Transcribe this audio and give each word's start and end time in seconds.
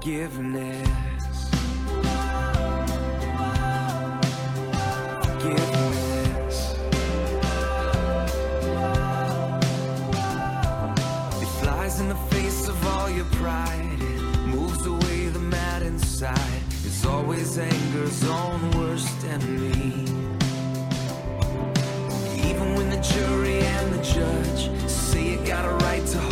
forgiveness. 0.00 1.50
Forgiveness. 5.22 6.74
It 11.42 11.48
flies 11.60 12.00
in 12.00 12.08
the 12.08 12.14
face 12.30 12.68
of 12.68 12.86
all 12.86 13.10
your 13.10 13.26
pride. 13.26 13.98
It 14.00 14.46
moves 14.46 14.86
away 14.86 15.28
the 15.28 15.38
mad 15.38 15.82
inside. 15.82 16.62
It's 16.82 17.04
always 17.04 17.58
anger's 17.58 18.24
own 18.24 18.70
worst 18.70 19.22
enemy. 19.26 20.04
Even 22.48 22.74
when 22.74 22.88
the 22.88 23.00
jury 23.02 23.60
and 23.60 23.92
the 23.92 24.02
judge 24.02 24.70
say 24.88 25.32
you 25.32 25.46
got 25.46 25.66
a 25.66 25.72
right 25.84 26.06
to 26.06 26.29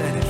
set 0.00 0.16
it 0.16 0.29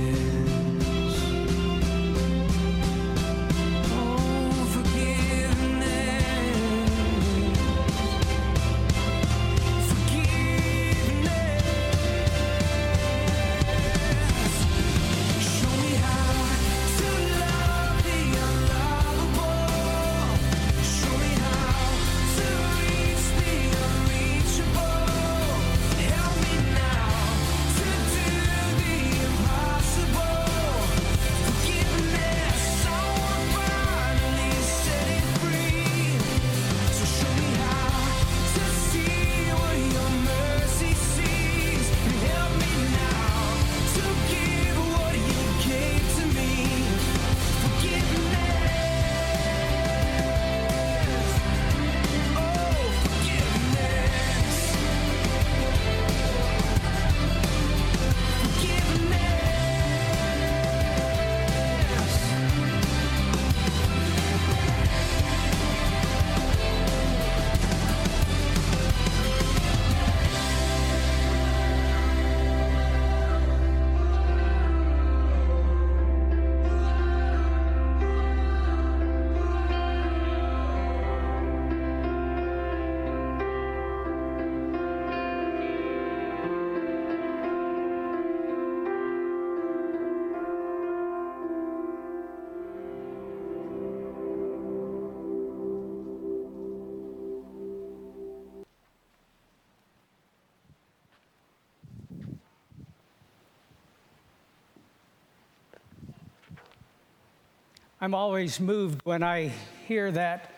I'm 108.03 108.15
always 108.15 108.59
moved 108.59 109.01
when 109.03 109.21
I 109.21 109.51
hear 109.87 110.11
that 110.11 110.49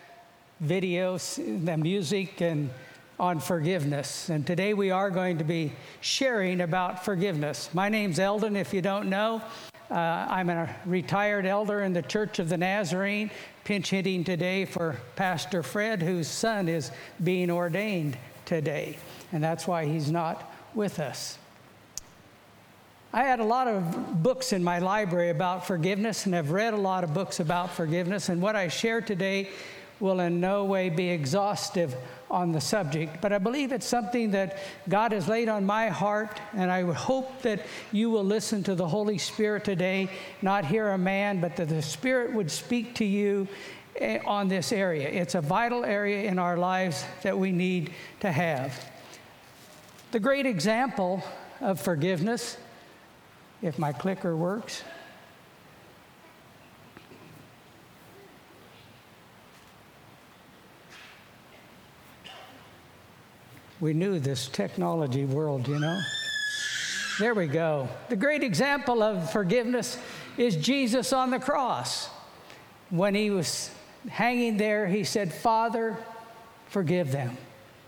video, 0.62 1.18
the 1.18 1.76
music, 1.76 2.40
and 2.40 2.70
on 3.20 3.42
forgiveness. 3.42 4.30
And 4.30 4.48
today 4.48 4.74
we 4.74 4.92
are 4.92 5.10
going 5.10 5.40
to 5.40 5.44
be 5.44 5.74
sharing 6.00 6.62
about 6.62 7.04
forgiveness. 7.04 7.70
My 7.74 7.90
name's 7.90 8.18
Eldon, 8.18 8.56
if 8.56 8.74
you 8.74 8.82
don't 8.82 9.10
know. 9.10 9.42
Uh, 9.92 9.96
I'm 10.30 10.50
a 10.50 10.74
retired 10.86 11.46
elder 11.46 11.82
in 11.82 11.92
the 11.92 12.02
Church 12.02 12.40
of 12.40 12.48
the 12.48 12.56
Nazarene, 12.56 13.30
pinch 13.66 13.90
hitting 13.90 14.24
today 14.24 14.64
for 14.64 14.96
Pastor 15.18 15.64
Fred, 15.64 16.02
whose 16.02 16.30
son 16.30 16.70
is 16.70 16.92
being 17.26 17.52
ordained 17.52 18.18
today. 18.46 18.98
And 19.34 19.44
that's 19.44 19.68
why 19.68 19.86
he's 19.86 20.10
not 20.10 20.50
with 20.74 20.98
us. 20.98 21.38
I 23.16 23.26
had 23.26 23.40
a 23.40 23.44
lot 23.46 23.68
of 23.68 24.24
books 24.24 24.54
in 24.54 24.64
my 24.64 24.80
library 24.80 25.30
about 25.30 25.68
forgiveness 25.68 26.26
and 26.26 26.34
have 26.34 26.50
read 26.50 26.74
a 26.74 26.78
lot 26.78 27.04
of 27.04 27.14
books 27.14 27.40
about 27.40 27.70
forgiveness. 27.70 28.30
And 28.30 28.42
what 28.42 28.56
I 28.56 28.70
share 28.70 29.02
today 29.02 29.52
will 30.00 30.20
in 30.20 30.40
no 30.40 30.66
way 30.66 30.90
be 30.90 31.10
exhaustive 31.10 31.96
on 32.32 32.52
the 32.52 32.60
subject, 32.60 33.22
but 33.22 33.32
I 33.32 33.38
believe 33.38 33.72
it's 33.72 33.86
something 33.86 34.32
that 34.32 34.58
God 34.90 35.12
has 35.12 35.28
laid 35.28 35.48
on 35.48 35.64
my 35.64 35.90
heart. 35.90 36.42
And 36.54 36.72
I 36.72 36.82
hope 36.92 37.44
that 37.44 37.64
you 37.92 38.10
will 38.10 38.24
listen 38.24 38.64
to 38.64 38.74
the 38.74 38.88
Holy 38.88 39.20
Spirit 39.20 39.64
today, 39.64 40.10
not 40.42 40.66
hear 40.66 40.90
a 40.90 40.98
man, 40.98 41.40
but 41.40 41.56
that 41.58 41.70
the 41.70 41.84
Spirit 41.84 42.34
would 42.34 42.50
speak 42.50 42.96
to 42.96 43.06
you 43.06 43.48
eh, 43.98 44.18
on 44.26 44.48
this 44.48 44.72
area. 44.72 45.08
It's 45.08 45.36
a 45.36 45.42
vital 45.42 45.86
area 45.86 46.28
in 46.28 46.40
our 46.40 46.58
lives 46.58 47.06
that 47.22 47.38
we 47.38 47.52
need 47.52 47.92
to 48.22 48.32
have. 48.32 48.74
The 50.10 50.20
great 50.20 50.48
example 50.48 51.24
of 51.62 51.80
forgiveness 51.80 52.58
if 53.64 53.80
my 53.80 53.94
clicker 53.94 54.36
works. 54.36 54.84
We 63.80 63.94
knew 63.94 64.20
this 64.20 64.48
technology 64.48 65.26
world, 65.26 65.68
you 65.68 65.80
know. 65.80 66.00
There 67.20 67.34
we 67.34 67.48
go. 67.48 67.88
The 68.10 68.16
great 68.16 68.44
example 68.44 69.02
of 69.02 69.32
forgiveness 69.32 69.98
is 70.38 70.56
Jesus 70.56 71.14
on 71.14 71.32
the 71.32 71.40
cross. 71.40 72.10
When 72.90 73.16
he 73.16 73.30
was 73.30 73.72
hanging 74.10 74.58
there, 74.58 74.88
he 74.88 75.04
said, 75.04 75.34
Father, 75.34 75.98
forgive 76.68 77.12
them. 77.12 77.38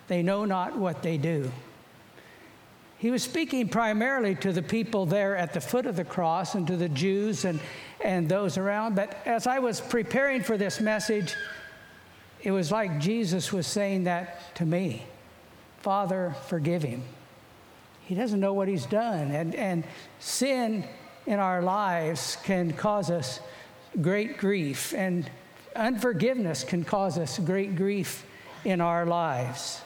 They 0.07 0.22
know 0.24 0.45
not 0.45 0.77
what 0.77 1.01
they 1.01 1.18
do. 1.18 1.51
He 3.05 3.11
was 3.11 3.21
speaking 3.21 3.69
primarily 3.69 4.33
to 4.37 4.51
the 4.51 4.63
people 4.63 5.05
there 5.05 5.37
at 5.37 5.53
the 5.53 5.61
foot 5.61 5.85
of 5.85 5.95
the 5.95 6.03
cross 6.03 6.55
and 6.55 6.65
to 6.65 6.75
the 6.75 6.89
Jews 6.89 7.45
and, 7.45 7.59
and 8.03 8.27
those 8.27 8.57
around. 8.57 8.95
But 8.95 9.15
as 9.27 9.45
I 9.45 9.59
was 9.59 9.79
preparing 9.79 10.41
for 10.41 10.57
this 10.57 10.81
message, 10.81 11.35
it 12.41 12.49
was 12.49 12.71
like 12.71 12.99
Jesus 12.99 13.53
was 13.53 13.67
saying 13.67 14.05
that 14.05 14.55
to 14.55 14.65
me 14.65 15.05
Father, 15.81 16.33
forgive 16.47 16.81
him. 16.81 17.03
He 18.05 18.15
doesn't 18.15 18.39
know 18.39 18.53
what 18.53 18.67
he's 18.67 18.87
done. 18.87 19.29
And, 19.29 19.53
and 19.53 19.83
sin 20.17 20.83
in 21.27 21.37
our 21.37 21.61
lives 21.61 22.39
can 22.43 22.73
cause 22.73 23.11
us 23.11 23.39
great 24.01 24.39
grief, 24.39 24.95
and 24.97 25.29
unforgiveness 25.75 26.63
can 26.63 26.83
cause 26.83 27.19
us 27.19 27.37
great 27.37 27.75
grief 27.75 28.25
in 28.63 28.81
our 28.81 29.05
lives. 29.05 29.83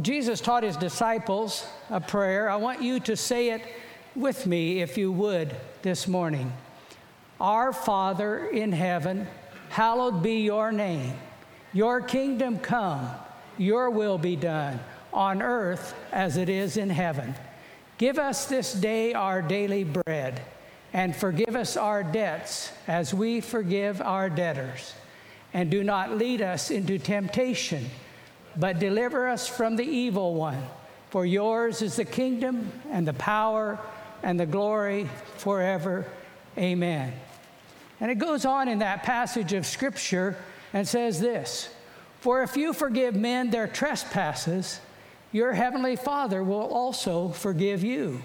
Jesus 0.00 0.40
taught 0.40 0.62
his 0.62 0.76
disciples 0.76 1.66
a 1.88 2.00
prayer. 2.00 2.48
I 2.48 2.56
want 2.56 2.82
you 2.82 3.00
to 3.00 3.16
say 3.16 3.50
it 3.50 3.62
with 4.14 4.46
me, 4.46 4.80
if 4.80 4.96
you 4.96 5.10
would, 5.10 5.54
this 5.82 6.06
morning. 6.06 6.52
Our 7.40 7.72
Father 7.72 8.46
in 8.46 8.70
heaven, 8.70 9.26
hallowed 9.70 10.22
be 10.22 10.42
your 10.42 10.70
name. 10.70 11.14
Your 11.72 12.00
kingdom 12.00 12.58
come, 12.58 13.08
your 13.58 13.90
will 13.90 14.18
be 14.18 14.36
done, 14.36 14.78
on 15.12 15.42
earth 15.42 15.94
as 16.12 16.36
it 16.36 16.48
is 16.48 16.76
in 16.76 16.90
heaven. 16.90 17.34
Give 17.98 18.18
us 18.18 18.46
this 18.46 18.72
day 18.72 19.14
our 19.14 19.42
daily 19.42 19.82
bread, 19.84 20.42
and 20.92 21.14
forgive 21.14 21.56
us 21.56 21.76
our 21.76 22.04
debts 22.04 22.72
as 22.86 23.12
we 23.12 23.40
forgive 23.40 24.00
our 24.00 24.30
debtors. 24.30 24.94
And 25.52 25.70
do 25.70 25.82
not 25.82 26.16
lead 26.16 26.40
us 26.40 26.70
into 26.70 26.98
temptation 26.98 27.86
but 28.56 28.78
deliver 28.78 29.28
us 29.28 29.48
from 29.48 29.76
the 29.76 29.84
evil 29.84 30.34
one. 30.34 30.62
For 31.10 31.26
yours 31.26 31.82
is 31.82 31.96
the 31.96 32.04
kingdom 32.04 32.70
and 32.90 33.06
the 33.06 33.14
power 33.14 33.78
and 34.22 34.38
the 34.38 34.46
glory 34.46 35.08
forever. 35.36 36.06
Amen. 36.56 37.12
And 38.00 38.10
it 38.10 38.16
goes 38.16 38.44
on 38.44 38.68
in 38.68 38.78
that 38.78 39.02
passage 39.02 39.52
of 39.52 39.66
Scripture 39.66 40.36
and 40.72 40.86
says 40.86 41.20
this 41.20 41.68
For 42.20 42.42
if 42.42 42.56
you 42.56 42.72
forgive 42.72 43.14
men 43.14 43.50
their 43.50 43.66
trespasses, 43.66 44.80
your 45.32 45.52
heavenly 45.52 45.96
Father 45.96 46.42
will 46.42 46.66
also 46.66 47.28
forgive 47.28 47.84
you. 47.84 48.22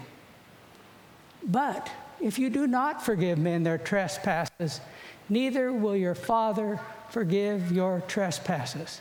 But 1.42 1.90
if 2.20 2.38
you 2.38 2.50
do 2.50 2.66
not 2.66 3.04
forgive 3.04 3.38
men 3.38 3.62
their 3.62 3.78
trespasses, 3.78 4.80
neither 5.28 5.72
will 5.72 5.96
your 5.96 6.14
Father 6.14 6.80
forgive 7.10 7.70
your 7.70 8.02
trespasses. 8.08 9.00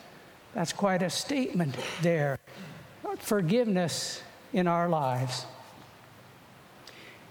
That's 0.56 0.72
quite 0.72 1.04
a 1.04 1.10
statement 1.10 1.75
there. 2.02 2.40
Forgiveness 3.19 4.24
in 4.54 4.68
our 4.68 4.88
lives. 4.88 5.46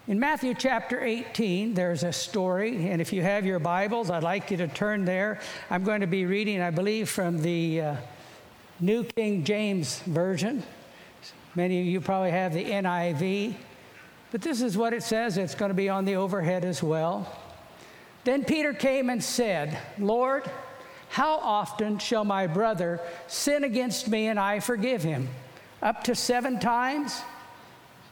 In 0.07 0.21
Matthew 0.21 0.53
chapter 0.53 1.03
18, 1.03 1.73
there's 1.73 2.05
a 2.05 2.13
story, 2.13 2.91
and 2.91 3.01
if 3.01 3.15
you 3.15 3.23
have 3.23 3.47
your 3.47 3.59
Bibles, 3.59 4.11
I'd 4.11 4.23
like 4.23 4.51
you 4.51 4.59
to 4.59 4.69
turn 4.69 5.07
there. 5.07 5.41
I'm 5.71 5.83
going 5.85 6.03
to 6.03 6.07
be 6.07 6.27
reading, 6.27 6.61
I 6.61 6.71
believe, 6.71 7.09
from 7.09 7.41
the 7.41 7.81
uh, 7.81 7.97
New 8.79 9.05
King 9.05 9.43
James 9.43 10.01
Version. 10.01 10.63
Many 11.55 11.81
of 11.81 11.87
you 11.87 12.03
probably 12.03 12.33
have 12.33 12.53
the 12.53 12.65
NIV, 12.67 13.55
but 14.33 14.43
this 14.43 14.61
is 14.61 14.77
what 14.77 14.93
it 14.93 15.03
says. 15.03 15.39
It's 15.39 15.55
going 15.55 15.71
to 15.71 15.75
be 15.75 15.89
on 15.89 16.05
the 16.05 16.17
overhead 16.17 16.67
as 16.67 16.83
well. 16.83 17.27
Then 18.25 18.45
Peter 18.45 18.75
came 18.75 19.09
and 19.09 19.25
said, 19.25 19.79
Lord, 19.99 20.51
how 21.15 21.37
often 21.37 21.97
shall 21.97 22.25
my 22.25 22.45
brother 22.45 23.01
sin 23.29 23.63
against 23.63 24.09
me 24.09 24.27
and 24.27 24.37
I 24.37 24.59
forgive 24.59 25.05
him? 25.05 25.29
Up 25.81 26.03
to 26.05 26.15
seven 26.17 26.59
times? 26.59 27.23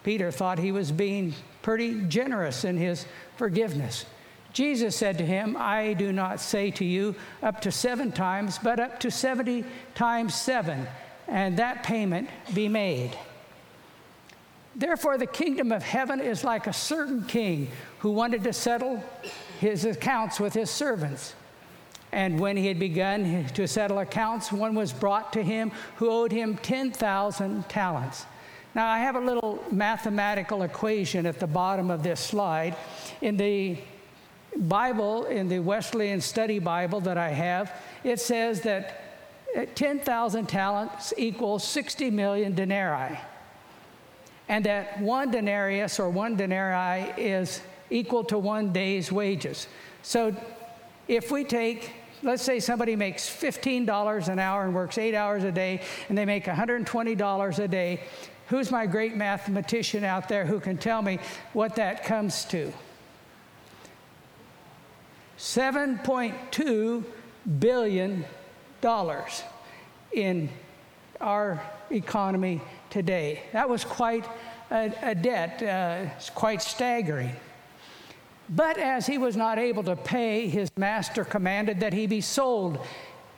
Peter 0.04 0.30
thought 0.30 0.60
he 0.60 0.70
was 0.70 0.92
being 0.92 1.34
pretty 1.62 2.00
generous 2.02 2.64
in 2.64 2.76
his 2.76 3.04
forgiveness. 3.36 4.06
Jesus 4.52 4.94
said 4.94 5.18
to 5.18 5.26
him, 5.26 5.56
I 5.58 5.94
do 5.94 6.12
not 6.12 6.38
say 6.38 6.70
to 6.70 6.84
you 6.84 7.16
up 7.42 7.60
to 7.62 7.72
seven 7.72 8.12
times, 8.12 8.60
but 8.62 8.78
up 8.78 9.00
to 9.00 9.10
70 9.10 9.64
times 9.96 10.36
seven, 10.36 10.86
and 11.26 11.56
that 11.56 11.82
payment 11.82 12.30
be 12.54 12.68
made. 12.68 13.18
Therefore, 14.76 15.18
the 15.18 15.26
kingdom 15.26 15.72
of 15.72 15.82
heaven 15.82 16.20
is 16.20 16.44
like 16.44 16.68
a 16.68 16.72
certain 16.72 17.24
king 17.24 17.66
who 17.98 18.12
wanted 18.12 18.44
to 18.44 18.52
settle 18.52 19.02
his 19.58 19.84
accounts 19.84 20.38
with 20.38 20.54
his 20.54 20.70
servants. 20.70 21.34
And 22.12 22.38
when 22.38 22.58
he 22.58 22.66
had 22.66 22.78
begun 22.78 23.46
to 23.54 23.66
settle 23.66 23.98
accounts, 23.98 24.52
one 24.52 24.74
was 24.74 24.92
brought 24.92 25.32
to 25.32 25.42
him 25.42 25.72
who 25.96 26.10
owed 26.10 26.30
him 26.30 26.58
10,000 26.58 27.68
talents. 27.68 28.26
Now, 28.74 28.86
I 28.86 28.98
have 28.98 29.16
a 29.16 29.20
little 29.20 29.62
mathematical 29.70 30.62
equation 30.62 31.26
at 31.26 31.38
the 31.38 31.46
bottom 31.46 31.90
of 31.90 32.02
this 32.02 32.20
slide. 32.20 32.76
In 33.20 33.36
the 33.36 33.78
Bible, 34.56 35.24
in 35.24 35.48
the 35.48 35.58
Wesleyan 35.58 36.20
Study 36.20 36.58
Bible 36.58 37.00
that 37.00 37.16
I 37.16 37.30
have, 37.30 37.74
it 38.04 38.20
says 38.20 38.60
that 38.62 39.02
uh, 39.56 39.66
10,000 39.74 40.46
talents 40.46 41.12
equals 41.16 41.64
60 41.64 42.10
million 42.10 42.54
denarii. 42.54 43.18
And 44.48 44.64
that 44.66 45.00
one 45.00 45.30
denarius 45.30 45.98
or 45.98 46.10
one 46.10 46.36
denarii 46.36 47.12
is 47.16 47.62
equal 47.90 48.24
to 48.24 48.38
one 48.38 48.72
day's 48.72 49.10
wages. 49.10 49.66
So 50.02 50.34
if 51.08 51.30
we 51.30 51.44
take 51.44 51.92
let's 52.22 52.42
say 52.42 52.60
somebody 52.60 52.96
makes 52.96 53.28
$15 53.28 54.28
an 54.28 54.38
hour 54.38 54.64
and 54.64 54.74
works 54.74 54.98
eight 54.98 55.14
hours 55.14 55.44
a 55.44 55.52
day, 55.52 55.82
and 56.08 56.16
they 56.16 56.24
make 56.24 56.44
$120 56.44 57.58
a 57.58 57.68
day. 57.68 58.00
Who's 58.48 58.70
my 58.70 58.86
great 58.86 59.16
mathematician 59.16 60.04
out 60.04 60.28
there 60.28 60.44
who 60.44 60.60
can 60.60 60.76
tell 60.76 61.02
me 61.02 61.18
what 61.52 61.76
that 61.76 62.04
comes 62.04 62.44
to? 62.46 62.72
$7.2 65.38 67.04
billion 67.58 68.24
in 70.12 70.48
our 71.20 71.62
economy 71.90 72.60
today. 72.90 73.42
That 73.52 73.68
was 73.68 73.84
quite 73.84 74.24
a, 74.70 74.92
a 75.02 75.14
debt, 75.14 75.62
uh, 75.62 76.10
it's 76.16 76.30
quite 76.30 76.62
staggering. 76.62 77.34
But 78.48 78.78
as 78.78 79.06
he 79.06 79.18
was 79.18 79.36
not 79.36 79.58
able 79.58 79.82
to 79.84 79.96
pay, 79.96 80.48
his 80.48 80.70
master 80.76 81.24
commanded 81.24 81.80
that 81.80 81.92
he 81.92 82.06
be 82.06 82.20
sold 82.20 82.84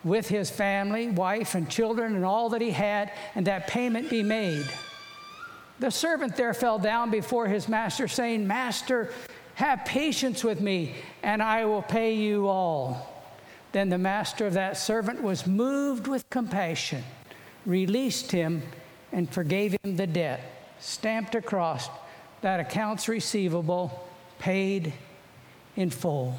with 0.02 0.28
his 0.28 0.50
family, 0.50 1.08
wife, 1.08 1.54
and 1.54 1.68
children, 1.68 2.14
and 2.14 2.24
all 2.24 2.50
that 2.50 2.60
he 2.60 2.70
had, 2.70 3.12
and 3.34 3.46
that 3.46 3.66
payment 3.66 4.10
be 4.10 4.22
made. 4.22 4.66
The 5.80 5.90
servant 5.90 6.36
there 6.36 6.54
fell 6.54 6.78
down 6.78 7.10
before 7.10 7.46
his 7.46 7.68
master, 7.68 8.06
saying, 8.06 8.46
Master, 8.46 9.10
have 9.54 9.84
patience 9.84 10.44
with 10.44 10.60
me, 10.60 10.94
and 11.22 11.42
I 11.42 11.64
will 11.64 11.82
pay 11.82 12.14
you 12.14 12.48
all. 12.48 13.10
Then 13.72 13.88
the 13.88 13.98
master 13.98 14.46
of 14.46 14.54
that 14.54 14.76
servant 14.76 15.22
was 15.22 15.46
moved 15.46 16.06
with 16.06 16.28
compassion, 16.30 17.02
released 17.66 18.30
him, 18.30 18.62
and 19.12 19.30
forgave 19.30 19.76
him 19.82 19.96
the 19.96 20.06
debt, 20.06 20.40
stamped 20.80 21.34
across 21.34 21.88
that 22.40 22.60
accounts 22.60 23.08
receivable 23.08 24.03
paid 24.44 24.92
in 25.74 25.88
full. 25.88 26.36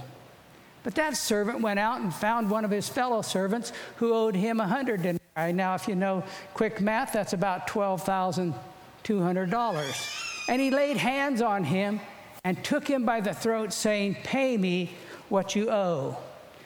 But 0.84 0.94
that 0.94 1.18
servant 1.18 1.62
went 1.62 1.80
out 1.80 2.02
and 2.02 2.14
found 2.14 2.52
one 2.52 2.64
of 2.64 2.70
his 2.70 2.88
fellow 2.88 3.24
servants 3.24 3.74
who 3.96 4.14
owed 4.14 4.36
him 4.36 4.60
a 4.60 4.68
hundred 4.68 5.02
denarii. 5.02 5.54
Now, 5.54 5.74
if 5.74 5.88
you 5.88 5.96
know 5.96 6.24
quick 6.54 6.80
math, 6.80 7.14
that's 7.14 7.34
about 7.34 7.68
$12,200. 7.68 10.48
And 10.48 10.62
he 10.62 10.70
laid 10.70 10.98
hands 10.98 11.42
on 11.42 11.64
him 11.64 12.00
and 12.44 12.64
took 12.64 12.88
him 12.88 13.06
by 13.06 13.22
the 13.22 13.34
throat, 13.34 13.74
saying, 13.74 14.18
Pay 14.24 14.56
me 14.56 14.92
what 15.30 15.56
you 15.56 15.72
owe. 15.72 16.16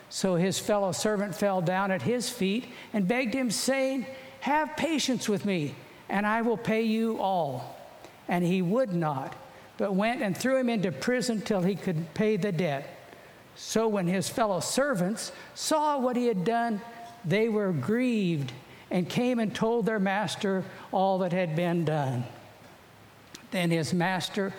So 0.09 0.35
his 0.35 0.59
fellow 0.59 0.91
servant 0.91 1.33
fell 1.33 1.61
down 1.61 1.89
at 1.89 2.01
his 2.01 2.29
feet 2.29 2.65
and 2.91 3.07
begged 3.07 3.33
him, 3.33 3.49
saying, 3.49 4.05
Have 4.41 4.75
patience 4.75 5.29
with 5.29 5.45
me, 5.45 5.73
and 6.09 6.27
I 6.27 6.41
will 6.41 6.57
pay 6.57 6.81
you 6.81 7.17
all. 7.17 7.77
And 8.27 8.43
he 8.43 8.61
would 8.61 8.91
not 8.91 9.37
but 9.79 9.95
went 9.95 10.21
and 10.21 10.37
threw 10.37 10.57
him 10.57 10.67
into 10.67 10.91
prison 10.91 11.39
till 11.39 11.61
he 11.61 11.73
could 11.73 12.13
pay 12.13 12.35
the 12.35 12.51
debt. 12.51 12.97
So 13.55 13.87
when 13.87 14.07
his 14.07 14.27
fellow 14.27 14.59
servants 14.59 15.31
saw 15.55 15.97
what 15.97 16.17
he 16.17 16.27
had 16.27 16.43
done, 16.43 16.81
they 17.23 17.47
were 17.47 17.71
grieved 17.71 18.51
and 18.91 19.07
came 19.07 19.39
and 19.39 19.55
told 19.55 19.85
their 19.85 19.99
master 19.99 20.65
all 20.91 21.19
that 21.19 21.31
had 21.31 21.55
been 21.55 21.85
done. 21.85 22.25
Then 23.51 23.71
his 23.71 23.93
master, 23.93 24.53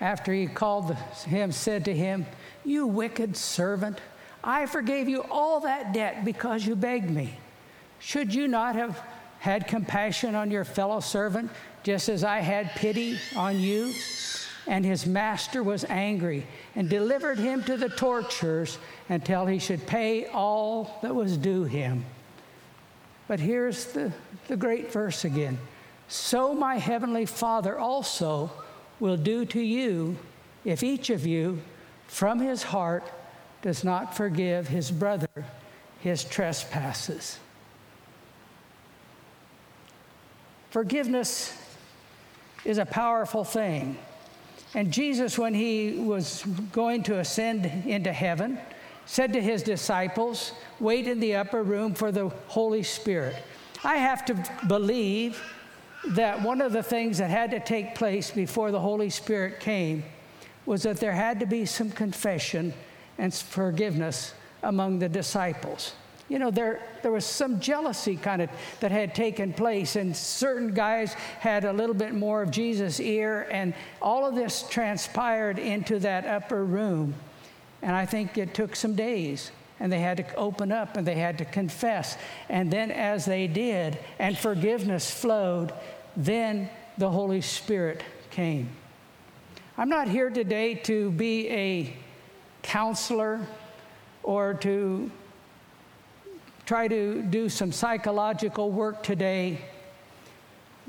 after 0.00 0.32
he 0.32 0.46
called 0.46 0.94
him, 1.26 1.52
said 1.52 1.84
to 1.84 1.94
him, 1.94 2.24
You 2.64 2.86
wicked 2.86 3.36
servant, 3.36 3.98
I 4.42 4.64
forgave 4.64 5.10
you 5.10 5.24
all 5.30 5.60
that 5.60 5.92
debt 5.92 6.24
because 6.24 6.66
you 6.66 6.74
begged 6.74 7.10
me. 7.10 7.38
Should 7.98 8.34
you 8.34 8.48
not 8.48 8.76
have 8.76 9.02
had 9.40 9.68
compassion 9.68 10.34
on 10.34 10.50
your 10.50 10.64
fellow 10.64 11.00
servant, 11.00 11.50
just 11.82 12.08
as 12.08 12.24
I 12.24 12.38
had 12.38 12.70
pity 12.70 13.18
on 13.36 13.60
you? 13.60 13.92
And 14.66 14.84
his 14.84 15.06
master 15.06 15.62
was 15.62 15.84
angry 15.88 16.46
and 16.74 16.88
delivered 16.88 17.38
him 17.38 17.62
to 17.64 17.76
the 17.76 17.88
torturers 17.88 18.78
until 19.08 19.46
he 19.46 19.58
should 19.58 19.86
pay 19.86 20.26
all 20.26 20.98
that 21.02 21.14
was 21.14 21.36
due 21.36 21.64
him. 21.64 22.04
But 23.28 23.40
here's 23.40 23.86
the, 23.86 24.12
the 24.48 24.56
great 24.56 24.90
verse 24.90 25.24
again. 25.24 25.58
So 26.08 26.54
my 26.54 26.76
heavenly 26.76 27.26
Father 27.26 27.78
also 27.78 28.50
will 29.00 29.16
do 29.16 29.44
to 29.46 29.60
you 29.60 30.16
if 30.64 30.82
each 30.82 31.10
of 31.10 31.26
you 31.26 31.60
from 32.06 32.40
his 32.40 32.62
heart 32.62 33.10
does 33.62 33.84
not 33.84 34.16
forgive 34.16 34.68
his 34.68 34.90
brother 34.90 35.28
his 36.04 36.22
trespasses. 36.22 37.38
Forgiveness 40.68 41.56
is 42.66 42.76
a 42.76 42.84
powerful 42.84 43.42
thing. 43.42 43.96
And 44.74 44.92
Jesus, 44.92 45.38
when 45.38 45.54
he 45.54 45.92
was 45.98 46.44
going 46.72 47.04
to 47.04 47.20
ascend 47.20 47.66
into 47.86 48.12
heaven, 48.12 48.58
said 49.06 49.32
to 49.32 49.40
his 49.40 49.62
disciples, 49.62 50.52
Wait 50.80 51.06
in 51.06 51.20
the 51.20 51.36
upper 51.36 51.62
room 51.62 51.94
for 51.94 52.10
the 52.10 52.28
Holy 52.48 52.82
Spirit. 52.82 53.36
I 53.84 53.96
have 53.96 54.24
to 54.26 54.44
believe 54.66 55.40
that 56.08 56.42
one 56.42 56.60
of 56.60 56.72
the 56.72 56.82
things 56.82 57.18
that 57.18 57.30
had 57.30 57.50
to 57.52 57.60
take 57.60 57.94
place 57.94 58.30
before 58.30 58.70
the 58.70 58.80
Holy 58.80 59.10
Spirit 59.10 59.60
came 59.60 60.02
was 60.66 60.82
that 60.82 60.98
there 60.98 61.12
had 61.12 61.40
to 61.40 61.46
be 61.46 61.66
some 61.66 61.90
confession 61.90 62.72
and 63.18 63.32
forgiveness 63.32 64.34
among 64.62 64.98
the 64.98 65.08
disciples. 65.08 65.94
You 66.28 66.38
know, 66.38 66.50
there, 66.50 66.80
there 67.02 67.12
was 67.12 67.26
some 67.26 67.60
jealousy 67.60 68.16
kind 68.16 68.40
of 68.40 68.50
that 68.80 68.90
had 68.90 69.14
taken 69.14 69.52
place, 69.52 69.96
and 69.96 70.16
certain 70.16 70.72
guys 70.72 71.12
had 71.12 71.64
a 71.64 71.72
little 71.72 71.94
bit 71.94 72.14
more 72.14 72.42
of 72.42 72.50
Jesus' 72.50 72.98
ear, 72.98 73.46
and 73.50 73.74
all 74.00 74.26
of 74.26 74.34
this 74.34 74.64
transpired 74.68 75.58
into 75.58 75.98
that 76.00 76.26
upper 76.26 76.64
room. 76.64 77.14
And 77.82 77.94
I 77.94 78.06
think 78.06 78.38
it 78.38 78.54
took 78.54 78.74
some 78.74 78.94
days, 78.94 79.50
and 79.80 79.92
they 79.92 80.00
had 80.00 80.16
to 80.16 80.34
open 80.36 80.72
up 80.72 80.96
and 80.96 81.06
they 81.06 81.16
had 81.16 81.36
to 81.38 81.44
confess. 81.44 82.16
And 82.48 82.70
then, 82.70 82.90
as 82.90 83.26
they 83.26 83.46
did, 83.46 83.98
and 84.18 84.38
forgiveness 84.38 85.10
flowed, 85.10 85.74
then 86.16 86.70
the 86.96 87.10
Holy 87.10 87.42
Spirit 87.42 88.02
came. 88.30 88.70
I'm 89.76 89.88
not 89.90 90.08
here 90.08 90.30
today 90.30 90.74
to 90.74 91.10
be 91.10 91.50
a 91.50 91.96
counselor 92.62 93.46
or 94.22 94.54
to 94.54 95.10
try 96.66 96.88
to 96.88 97.22
do 97.22 97.48
some 97.48 97.72
psychological 97.72 98.70
work 98.70 99.02
today, 99.02 99.58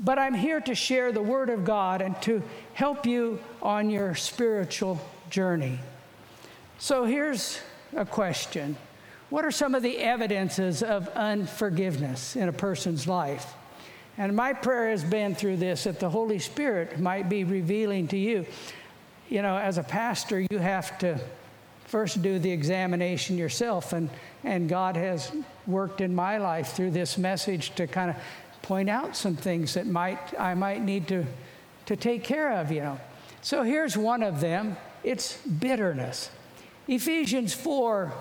but 0.00 0.18
I'm 0.18 0.34
here 0.34 0.60
to 0.60 0.74
share 0.74 1.12
the 1.12 1.22
Word 1.22 1.50
of 1.50 1.64
God 1.64 2.00
and 2.00 2.20
to 2.22 2.42
help 2.74 3.06
you 3.06 3.38
on 3.62 3.90
your 3.90 4.14
spiritual 4.14 5.00
journey. 5.30 5.78
So 6.78 7.04
here's 7.04 7.60
a 7.94 8.04
question 8.04 8.76
What 9.30 9.44
are 9.44 9.50
some 9.50 9.74
of 9.74 9.82
the 9.82 9.98
evidences 9.98 10.82
of 10.82 11.08
unforgiveness 11.08 12.36
in 12.36 12.48
a 12.48 12.52
person's 12.52 13.06
life? 13.06 13.54
And 14.18 14.34
my 14.34 14.54
prayer 14.54 14.90
has 14.90 15.04
been 15.04 15.34
through 15.34 15.58
this 15.58 15.84
that 15.84 16.00
the 16.00 16.08
Holy 16.08 16.38
Spirit 16.38 16.98
might 16.98 17.28
be 17.28 17.44
revealing 17.44 18.08
to 18.08 18.16
you. 18.16 18.46
You 19.28 19.42
know, 19.42 19.58
as 19.58 19.76
a 19.76 19.82
pastor, 19.82 20.40
you 20.50 20.58
have 20.58 20.98
to 21.00 21.20
first 21.84 22.22
do 22.22 22.38
the 22.38 22.50
examination 22.50 23.36
yourself. 23.36 23.92
And, 23.92 24.08
and 24.42 24.68
God 24.68 24.96
has 24.96 25.30
worked 25.66 26.00
in 26.00 26.14
my 26.14 26.38
life 26.38 26.72
through 26.72 26.90
this 26.92 27.18
message 27.18 27.74
to 27.74 27.86
kind 27.86 28.10
of 28.10 28.16
point 28.62 28.90
out 28.90 29.16
some 29.16 29.36
things 29.36 29.74
that 29.74 29.86
might 29.86 30.38
I 30.38 30.54
might 30.54 30.82
need 30.82 31.08
to, 31.08 31.24
to 31.86 31.96
take 31.96 32.24
care 32.24 32.52
of, 32.52 32.72
you 32.72 32.80
know. 32.80 33.00
So 33.42 33.62
here's 33.62 33.96
one 33.96 34.22
of 34.22 34.40
them. 34.40 34.76
It's 35.04 35.36
bitterness. 35.36 36.30
Ephesians 36.88 37.54
4, 37.54 38.12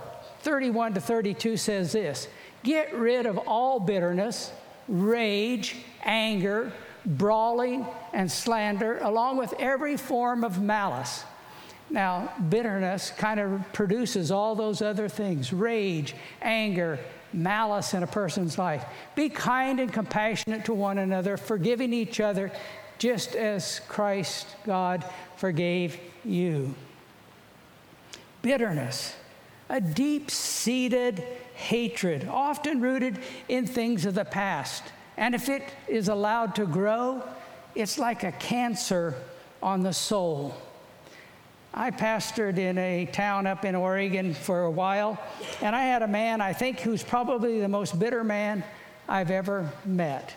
31 0.41 0.93
to 0.95 1.01
32 1.01 1.57
says 1.57 1.91
this 1.91 2.27
Get 2.63 2.95
rid 2.95 3.25
of 3.25 3.37
all 3.39 3.79
bitterness, 3.79 4.51
rage, 4.87 5.77
anger, 6.03 6.71
brawling, 7.05 7.85
and 8.13 8.31
slander, 8.31 8.99
along 8.99 9.37
with 9.37 9.53
every 9.59 9.97
form 9.97 10.43
of 10.43 10.61
malice. 10.61 11.23
Now, 11.89 12.33
bitterness 12.49 13.11
kind 13.11 13.39
of 13.39 13.61
produces 13.73 14.31
all 14.31 14.55
those 14.55 14.81
other 14.81 15.07
things 15.07 15.53
rage, 15.53 16.15
anger, 16.41 16.99
malice 17.35 17.93
in 17.93 18.03
a 18.03 18.07
person's 18.07 18.57
life. 18.57 18.85
Be 19.15 19.29
kind 19.29 19.79
and 19.79 19.91
compassionate 19.91 20.65
to 20.65 20.73
one 20.73 20.97
another, 20.97 21.37
forgiving 21.37 21.93
each 21.93 22.19
other, 22.19 22.51
just 22.97 23.35
as 23.35 23.81
Christ, 23.87 24.47
God, 24.65 25.05
forgave 25.37 25.99
you. 26.23 26.73
Bitterness, 28.41 29.15
a 29.69 29.81
deep 29.81 30.31
seated 30.31 31.23
hatred, 31.55 32.27
often 32.29 32.81
rooted 32.81 33.19
in 33.49 33.65
things 33.65 34.05
of 34.05 34.15
the 34.15 34.25
past. 34.25 34.83
And 35.17 35.33
if 35.33 35.49
it 35.49 35.63
is 35.87 36.09
allowed 36.09 36.55
to 36.55 36.65
grow, 36.65 37.23
it's 37.73 37.97
like 37.97 38.23
a 38.23 38.31
cancer 38.33 39.15
on 39.61 39.81
the 39.81 39.93
soul. 39.93 40.55
I 41.77 41.91
pastored 41.91 42.57
in 42.57 42.77
a 42.77 43.05
town 43.05 43.45
up 43.45 43.65
in 43.65 43.75
Oregon 43.75 44.33
for 44.33 44.63
a 44.63 44.71
while, 44.71 45.21
and 45.61 45.75
I 45.75 45.83
had 45.83 46.03
a 46.03 46.07
man, 46.07 46.39
I 46.39 46.53
think, 46.53 46.79
who's 46.79 47.03
probably 47.03 47.59
the 47.59 47.67
most 47.67 47.99
bitter 47.99 48.23
man 48.23 48.63
I've 49.09 49.29
ever 49.29 49.69
met. 49.83 50.33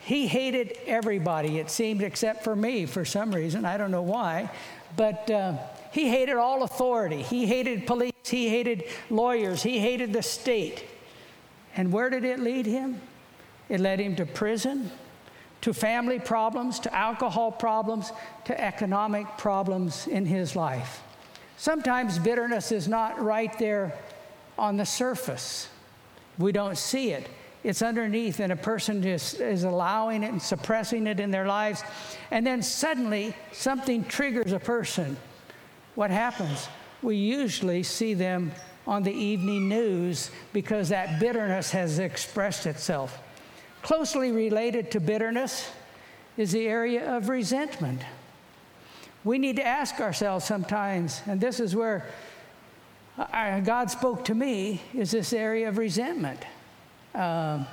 He 0.00 0.26
hated 0.26 0.78
everybody, 0.86 1.58
it 1.58 1.70
seemed, 1.70 2.00
except 2.00 2.42
for 2.42 2.56
me 2.56 2.86
for 2.86 3.04
some 3.04 3.34
reason. 3.34 3.66
I 3.66 3.76
don't 3.76 3.90
know 3.90 4.02
why. 4.02 4.50
But 4.96 5.30
uh, 5.30 5.58
he 5.92 6.08
hated 6.08 6.36
all 6.36 6.62
authority. 6.62 7.20
He 7.20 7.44
hated 7.44 7.86
police. 7.86 8.12
He 8.24 8.48
hated 8.48 8.84
lawyers. 9.10 9.62
He 9.62 9.78
hated 9.78 10.14
the 10.14 10.22
state. 10.22 10.86
And 11.76 11.92
where 11.92 12.08
did 12.08 12.24
it 12.24 12.40
lead 12.40 12.64
him? 12.64 13.00
It 13.68 13.80
led 13.80 14.00
him 14.00 14.16
to 14.16 14.24
prison, 14.24 14.90
to 15.60 15.72
family 15.72 16.18
problems, 16.18 16.78
to 16.80 16.94
alcohol 16.94 17.50
problems, 17.50 18.12
to 18.44 18.60
economic 18.60 19.26
problems 19.38 20.06
in 20.06 20.24
his 20.24 20.54
life. 20.54 21.02
Sometimes 21.56 22.18
bitterness 22.18 22.70
is 22.70 22.86
not 22.86 23.20
right 23.20 23.56
there 23.58 23.92
on 24.56 24.76
the 24.76 24.86
surface. 24.86 25.68
We 26.38 26.52
don't 26.52 26.78
see 26.78 27.10
it. 27.10 27.28
It's 27.64 27.82
underneath, 27.82 28.38
and 28.38 28.52
a 28.52 28.56
person 28.56 29.02
just 29.02 29.40
is 29.40 29.64
allowing 29.64 30.22
it 30.22 30.30
and 30.30 30.40
suppressing 30.40 31.08
it 31.08 31.18
in 31.18 31.32
their 31.32 31.46
lives. 31.46 31.82
And 32.30 32.46
then 32.46 32.62
suddenly 32.62 33.34
something 33.52 34.04
triggers 34.04 34.52
a 34.52 34.60
person. 34.60 35.16
What 35.96 36.12
happens? 36.12 36.68
We 37.02 37.16
usually 37.16 37.82
see 37.82 38.14
them 38.14 38.52
on 38.86 39.02
the 39.02 39.12
evening 39.12 39.68
news 39.68 40.30
because 40.52 40.88
that 40.90 41.18
bitterness 41.18 41.72
has 41.72 41.98
expressed 41.98 42.66
itself. 42.66 43.20
Closely 43.82 44.32
related 44.32 44.90
to 44.92 45.00
bitterness 45.00 45.70
is 46.36 46.52
the 46.52 46.66
area 46.66 47.16
of 47.16 47.28
resentment. 47.28 48.02
We 49.24 49.38
need 49.38 49.56
to 49.56 49.66
ask 49.66 50.00
ourselves 50.00 50.44
sometimes, 50.44 51.22
and 51.26 51.40
this 51.40 51.60
is 51.60 51.74
where 51.74 52.06
I, 53.18 53.60
God 53.60 53.90
spoke 53.90 54.24
to 54.26 54.34
me, 54.34 54.80
is 54.94 55.10
this 55.10 55.32
area 55.32 55.68
of 55.68 55.76
resentment. 55.76 56.40
Um, 57.14 57.66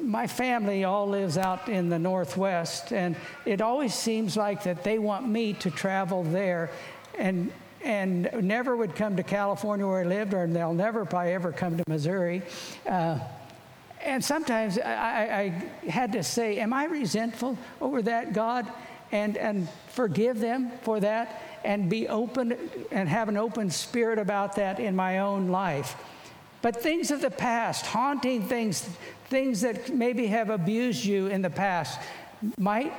my 0.00 0.26
family 0.26 0.84
all 0.84 1.08
lives 1.08 1.38
out 1.38 1.68
in 1.68 1.88
the 1.88 1.98
northwest 1.98 2.92
and 2.92 3.14
it 3.46 3.60
always 3.60 3.94
seems 3.94 4.36
like 4.36 4.64
that 4.64 4.82
they 4.82 4.98
want 4.98 5.28
me 5.28 5.52
to 5.52 5.70
travel 5.70 6.24
there 6.24 6.70
and 7.18 7.52
and 7.84 8.28
never 8.42 8.76
would 8.76 8.96
come 8.96 9.16
to 9.16 9.22
california 9.22 9.86
where 9.86 10.00
i 10.00 10.04
lived 10.04 10.34
or 10.34 10.46
they'll 10.48 10.74
never 10.74 11.04
probably 11.04 11.32
ever 11.32 11.52
come 11.52 11.76
to 11.76 11.84
missouri 11.86 12.42
uh, 12.88 13.18
and 14.04 14.24
sometimes 14.24 14.78
I, 14.78 15.52
I, 15.84 15.88
had 15.88 16.12
to 16.12 16.22
say, 16.22 16.58
Am 16.58 16.72
I 16.72 16.84
resentful 16.84 17.58
over 17.80 18.02
that, 18.02 18.32
God? 18.32 18.70
And, 19.10 19.36
and 19.36 19.68
forgive 19.88 20.38
them 20.40 20.70
for 20.82 21.00
that 21.00 21.42
and 21.64 21.90
be 21.90 22.08
open 22.08 22.56
and 22.90 23.08
have 23.08 23.28
an 23.28 23.36
open 23.36 23.70
spirit 23.70 24.18
about 24.18 24.56
that 24.56 24.80
in 24.80 24.96
my 24.96 25.18
own 25.18 25.48
life. 25.48 25.96
But 26.62 26.80
things 26.80 27.10
of 27.10 27.20
the 27.20 27.30
past, 27.30 27.84
haunting 27.86 28.42
things, 28.42 28.88
things 29.28 29.60
that 29.60 29.92
maybe 29.92 30.28
have 30.28 30.48
abused 30.48 31.04
you 31.04 31.26
in 31.26 31.42
the 31.42 31.50
past, 31.50 32.00
might 32.56 32.92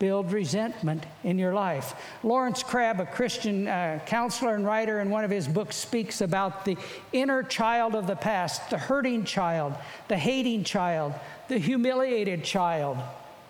build 0.00 0.32
resentment 0.32 1.06
in 1.22 1.38
your 1.38 1.54
life. 1.54 1.94
Lawrence 2.24 2.64
Crabb, 2.64 2.98
a 2.98 3.06
Christian 3.06 3.68
uh, 3.68 4.00
counselor 4.06 4.56
and 4.56 4.66
writer, 4.66 4.98
in 4.98 5.10
one 5.10 5.24
of 5.24 5.30
his 5.30 5.46
books 5.46 5.76
speaks 5.76 6.22
about 6.22 6.64
the 6.64 6.76
inner 7.12 7.44
child 7.44 7.94
of 7.94 8.08
the 8.08 8.16
past, 8.16 8.70
the 8.70 8.78
hurting 8.78 9.22
child, 9.24 9.74
the 10.08 10.16
hating 10.16 10.64
child, 10.64 11.14
the 11.46 11.58
humiliated 11.58 12.42
child, 12.42 12.96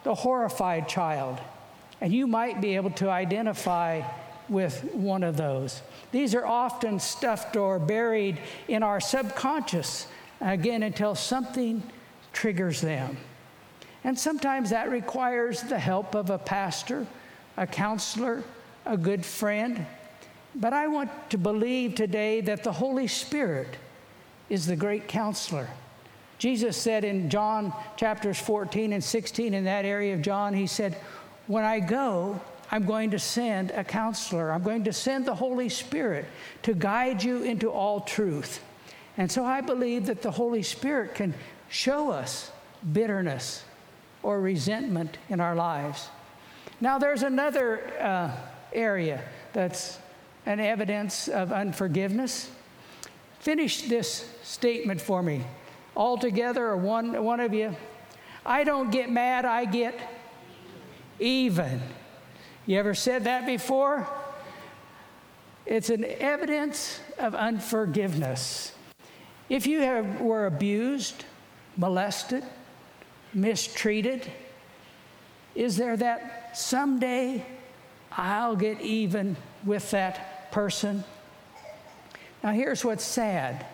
the 0.02 0.14
horrified 0.14 0.88
child. 0.88 1.38
And 2.02 2.12
you 2.12 2.26
might 2.26 2.61
be 2.61 2.76
able 2.76 2.90
to 2.92 3.09
identify 3.09 4.02
with 4.49 4.83
one 4.92 5.23
of 5.23 5.37
those. 5.37 5.80
These 6.11 6.35
are 6.35 6.45
often 6.45 6.99
stuffed 6.99 7.57
or 7.57 7.78
buried 7.78 8.40
in 8.66 8.83
our 8.83 9.00
subconscious 9.00 10.09
again 10.40 10.83
until 10.83 11.14
something 11.14 11.83
triggers 12.33 12.80
them. 12.80 13.16
And 14.04 14.19
sometimes 14.19 14.71
that 14.71 14.90
requires 14.90 15.62
the 15.62 15.78
help 15.78 16.14
of 16.14 16.30
a 16.30 16.38
pastor, 16.38 17.07
a 17.57 17.66
counselor, 17.66 18.42
a 18.87 18.97
good 18.97 19.25
friend. 19.25 19.87
But 20.54 20.73
I 20.73 20.88
want 20.88 21.11
to 21.30 21.38
believe 21.38 21.95
today 21.95 22.40
that 22.42 22.64
the 22.64 22.73
Holy 22.73 23.07
Spirit 23.07 23.76
is 24.49 24.66
the 24.66 24.76
great 24.76 25.07
counselor. 25.07 25.69
Jesus 26.38 26.76
said 26.76 27.04
in 27.04 27.28
John 27.28 27.73
chapters 27.97 28.38
14 28.38 28.95
and 28.95 29.04
16, 29.04 29.52
in 29.52 29.64
that 29.64 29.85
area 29.85 30.14
of 30.14 30.23
John, 30.23 30.54
he 30.54 30.66
said, 30.66 30.97
When 31.47 31.64
I 31.64 31.80
go, 31.80 32.40
I'm 32.71 32.87
going 32.87 33.11
to 33.11 33.19
send 33.19 33.73
a 33.73 33.85
counselor. 33.85 34.50
I'm 34.50 34.62
going 34.62 34.85
to 34.85 34.92
send 34.92 35.26
the 35.26 35.35
Holy 35.35 35.69
Spirit 35.69 36.25
to 36.62 36.73
guide 36.73 37.23
you 37.23 37.42
into 37.42 37.69
all 37.69 38.00
truth. 38.00 38.62
And 39.16 39.30
so 39.30 39.45
I 39.45 39.61
believe 39.61 40.07
that 40.07 40.23
the 40.23 40.30
Holy 40.30 40.62
Spirit 40.62 41.14
can 41.14 41.35
show 41.69 42.11
us 42.11 42.50
bitterness 42.92 43.64
or 44.22 44.40
resentment 44.40 45.18
in 45.28 45.40
our 45.40 45.54
lives. 45.54 46.08
Now, 46.80 46.98
there's 46.98 47.22
another 47.22 47.92
uh, 48.00 48.30
area 48.72 49.22
that's 49.52 49.98
an 50.46 50.60
evidence 50.60 51.28
of 51.28 51.52
unforgiveness. 51.52 52.50
Finish 53.40 53.82
this 53.82 54.30
statement 54.42 55.00
for 55.00 55.22
me. 55.22 55.44
All 55.94 56.16
together, 56.16 56.66
or 56.66 56.76
one, 56.76 57.22
one 57.22 57.40
of 57.40 57.52
you. 57.52 57.76
I 58.44 58.64
don't 58.64 58.90
get 58.90 59.10
mad, 59.10 59.44
I 59.44 59.64
get 59.64 59.98
even. 61.18 61.80
You 62.66 62.78
ever 62.78 62.94
said 62.94 63.24
that 63.24 63.46
before? 63.46 64.08
It's 65.66 65.90
an 65.90 66.04
evidence 66.04 67.00
of 67.18 67.34
unforgiveness. 67.34 68.72
If 69.48 69.66
you 69.66 69.80
have, 69.80 70.20
were 70.20 70.46
abused, 70.46 71.24
molested, 71.76 72.44
mistreated, 73.35 74.31
is 75.55 75.77
there 75.77 75.97
that 75.97 76.57
someday 76.59 77.45
I'll 78.12 78.57
get 78.57 78.81
even 78.81 79.37
with 79.64 79.90
that 79.90 80.51
person? 80.53 81.05
Now, 82.43 82.53
here's 82.53 82.85
what's 82.85 83.05
sad 83.05 83.66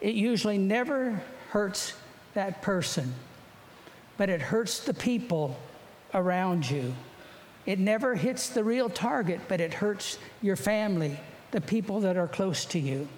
it 0.00 0.14
usually 0.14 0.58
never 0.58 1.22
hurts 1.50 1.94
that 2.34 2.62
person, 2.62 3.14
but 4.16 4.28
it 4.28 4.40
hurts 4.40 4.80
the 4.80 4.94
people 4.94 5.56
around 6.12 6.70
you. 6.70 6.94
It 7.64 7.78
never 7.78 8.14
hits 8.14 8.48
the 8.50 8.62
real 8.62 8.88
target, 8.88 9.40
but 9.48 9.60
it 9.60 9.74
hurts 9.74 10.18
your 10.42 10.54
family, 10.54 11.18
the 11.50 11.60
people 11.60 12.00
that 12.00 12.16
are 12.16 12.28
close 12.28 12.64
to 12.66 12.78
you. 12.78 13.08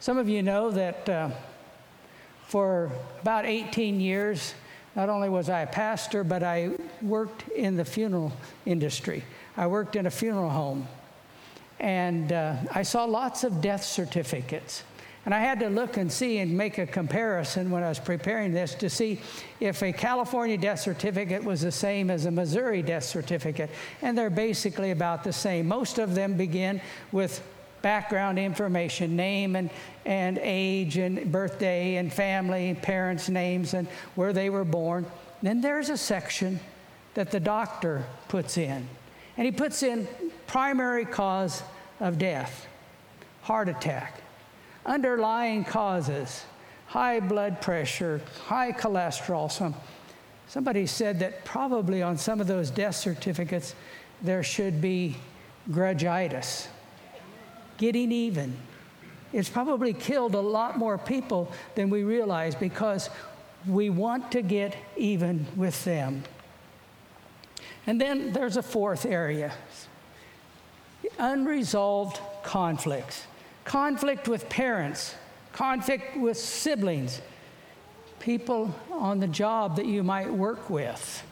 Some 0.00 0.16
of 0.16 0.28
you 0.28 0.42
know 0.42 0.70
that 0.70 1.08
uh, 1.08 1.30
for 2.48 2.90
about 3.20 3.44
18 3.44 4.00
years, 4.00 4.54
not 4.96 5.10
only 5.10 5.28
was 5.28 5.50
I 5.50 5.60
a 5.60 5.66
pastor, 5.66 6.24
but 6.24 6.42
I 6.42 6.70
worked 7.02 7.46
in 7.50 7.76
the 7.76 7.84
funeral 7.84 8.32
industry. 8.64 9.22
I 9.56 9.66
worked 9.66 9.96
in 9.96 10.06
a 10.06 10.10
funeral 10.10 10.48
home. 10.48 10.88
And 11.78 12.32
uh, 12.32 12.56
I 12.74 12.82
saw 12.82 13.04
lots 13.04 13.44
of 13.44 13.60
death 13.60 13.84
certificates. 13.84 14.82
And 15.26 15.34
I 15.34 15.40
had 15.40 15.60
to 15.60 15.68
look 15.68 15.98
and 15.98 16.10
see 16.10 16.38
and 16.38 16.56
make 16.56 16.78
a 16.78 16.86
comparison 16.86 17.70
when 17.70 17.82
I 17.82 17.90
was 17.90 17.98
preparing 17.98 18.54
this 18.54 18.74
to 18.76 18.88
see 18.88 19.20
if 19.60 19.82
a 19.82 19.92
California 19.92 20.56
death 20.56 20.80
certificate 20.80 21.44
was 21.44 21.60
the 21.60 21.70
same 21.70 22.10
as 22.10 22.24
a 22.24 22.30
Missouri 22.30 22.80
death 22.80 23.04
certificate. 23.04 23.68
And 24.00 24.16
they're 24.16 24.30
basically 24.30 24.90
about 24.90 25.22
the 25.22 25.34
same. 25.34 25.68
Most 25.68 25.98
of 25.98 26.14
them 26.14 26.34
begin 26.34 26.80
with 27.12 27.42
background 27.82 28.38
information 28.38 29.16
name 29.16 29.56
and, 29.56 29.70
and 30.04 30.38
age 30.42 30.96
and 30.96 31.30
birthday 31.30 31.96
and 31.96 32.12
family, 32.12 32.76
parents' 32.82 33.28
names, 33.28 33.74
and 33.74 33.88
where 34.14 34.32
they 34.32 34.50
were 34.50 34.64
born. 34.64 35.06
Then 35.42 35.60
there's 35.60 35.90
a 35.90 35.96
section 35.96 36.60
that 37.14 37.30
the 37.30 37.40
doctor 37.40 38.04
puts 38.28 38.58
in. 38.58 38.88
And 39.36 39.44
he 39.44 39.52
puts 39.52 39.82
in 39.82 40.08
primary 40.46 41.04
cause 41.04 41.62
of 42.00 42.18
death, 42.18 42.66
heart 43.42 43.68
attack, 43.68 44.20
underlying 44.84 45.64
causes, 45.64 46.44
high 46.86 47.20
blood 47.20 47.60
pressure, 47.60 48.20
high 48.46 48.72
cholesterol. 48.72 49.50
Some, 49.50 49.74
somebody 50.48 50.86
said 50.86 51.20
that 51.20 51.44
probably 51.44 52.02
on 52.02 52.16
some 52.16 52.40
of 52.40 52.46
those 52.46 52.70
death 52.70 52.96
certificates 52.96 53.74
there 54.22 54.42
should 54.42 54.80
be 54.80 55.16
grudgitis, 55.70 56.66
getting 57.78 58.12
even. 58.12 58.56
It's 59.32 59.48
probably 59.48 59.92
killed 59.92 60.34
a 60.34 60.40
lot 60.40 60.78
more 60.78 60.98
people 60.98 61.52
than 61.74 61.90
we 61.90 62.02
realize 62.02 62.54
because 62.54 63.10
we 63.66 63.90
want 63.90 64.32
to 64.32 64.42
get 64.42 64.76
even 64.96 65.46
with 65.56 65.84
them. 65.84 66.24
And 67.86 68.00
then 68.00 68.32
there's 68.32 68.56
a 68.56 68.62
fourth 68.62 69.06
area 69.06 69.52
unresolved 71.18 72.20
conflicts 72.42 73.24
conflict 73.68 74.28
with 74.28 74.48
parents, 74.48 75.14
conflict 75.52 76.16
with 76.16 76.38
siblings, 76.38 77.20
people 78.18 78.74
on 78.90 79.20
the 79.20 79.26
job 79.26 79.76
that 79.76 79.84
you 79.84 80.02
might 80.02 80.32
work 80.32 80.70
with, 80.70 81.22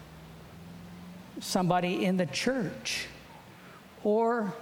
somebody 1.40 2.04
in 2.04 2.18
the 2.18 2.26
church, 2.26 3.06
or 4.04 4.52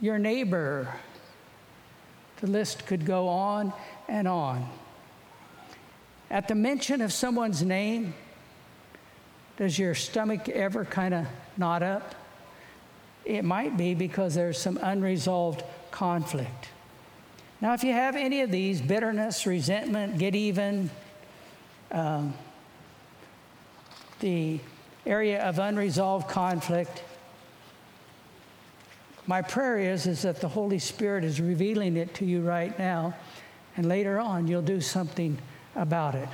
your 0.00 0.18
neighbor. 0.18 0.88
The 2.40 2.46
list 2.46 2.86
could 2.86 3.04
go 3.04 3.28
on 3.28 3.72
and 4.08 4.26
on. 4.26 4.68
At 6.30 6.48
the 6.48 6.54
mention 6.54 7.00
of 7.00 7.12
someone's 7.12 7.62
name, 7.62 8.14
does 9.56 9.78
your 9.78 9.94
stomach 9.94 10.48
ever 10.48 10.84
kind 10.84 11.12
of 11.12 11.26
knot 11.56 11.82
up? 11.82 12.14
It 13.24 13.44
might 13.44 13.76
be 13.76 13.94
because 13.94 14.34
there's 14.34 14.56
some 14.56 14.78
unresolved 14.80 15.62
conflict. 15.90 16.68
Now, 17.60 17.74
if 17.74 17.84
you 17.84 17.92
have 17.92 18.16
any 18.16 18.40
of 18.40 18.50
these 18.50 18.80
bitterness, 18.80 19.46
resentment, 19.46 20.16
get 20.18 20.34
even, 20.34 20.88
um, 21.92 22.32
the 24.20 24.60
area 25.04 25.42
of 25.42 25.58
unresolved 25.58 26.28
conflict, 26.28 27.02
my 29.30 29.42
prayer 29.42 29.78
is, 29.78 30.08
is 30.08 30.22
that 30.22 30.40
the 30.40 30.48
Holy 30.48 30.80
Spirit 30.80 31.22
is 31.22 31.40
revealing 31.40 31.96
it 31.96 32.14
to 32.14 32.24
you 32.24 32.40
right 32.40 32.76
now, 32.80 33.14
and 33.76 33.86
later 33.86 34.18
on 34.18 34.48
you'll 34.48 34.60
do 34.60 34.80
something 34.80 35.38
about 35.76 36.16
it. 36.16 36.28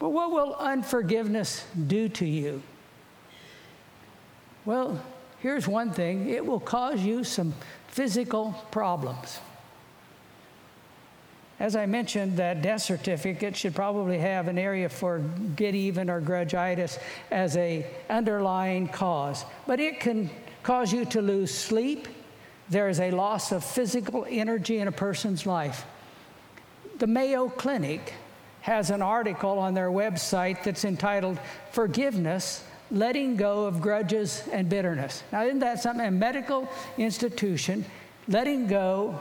But 0.00 0.08
what 0.08 0.32
will 0.32 0.56
unforgiveness 0.56 1.64
do 1.86 2.08
to 2.08 2.26
you? 2.26 2.64
Well, 4.64 5.00
here's 5.38 5.68
one 5.68 5.92
thing 5.92 6.28
it 6.28 6.44
will 6.44 6.58
cause 6.58 7.00
you 7.00 7.22
some 7.22 7.54
physical 7.86 8.56
problems. 8.72 9.38
As 11.60 11.76
I 11.76 11.86
mentioned, 11.86 12.38
that 12.38 12.60
death 12.60 12.82
certificate 12.82 13.54
should 13.54 13.74
probably 13.76 14.18
have 14.18 14.48
an 14.48 14.58
area 14.58 14.88
for 14.88 15.20
get 15.54 15.76
even 15.76 16.10
or 16.10 16.20
grudgitis 16.20 16.98
as 17.30 17.56
a 17.56 17.86
underlying 18.08 18.88
cause. 18.88 19.44
But 19.68 19.78
it 19.78 20.00
can 20.00 20.28
cause 20.62 20.92
you 20.92 21.04
to 21.06 21.22
lose 21.22 21.52
sleep. 21.52 22.08
There 22.68 22.88
is 22.88 23.00
a 23.00 23.10
loss 23.10 23.52
of 23.52 23.64
physical 23.64 24.26
energy 24.28 24.78
in 24.78 24.88
a 24.88 24.92
person's 24.92 25.46
life. 25.46 25.84
The 26.98 27.06
Mayo 27.06 27.48
Clinic 27.48 28.14
has 28.62 28.90
an 28.90 29.02
article 29.02 29.58
on 29.58 29.74
their 29.74 29.88
website 29.88 30.62
that's 30.62 30.84
entitled 30.84 31.38
Forgiveness 31.72 32.64
Letting 32.90 33.36
Go 33.36 33.64
of 33.64 33.80
Grudges 33.80 34.42
and 34.52 34.68
Bitterness. 34.68 35.22
Now, 35.32 35.44
isn't 35.44 35.60
that 35.60 35.80
something? 35.80 36.06
A 36.06 36.10
medical 36.10 36.68
institution 36.98 37.84
letting 38.28 38.66
go 38.66 39.18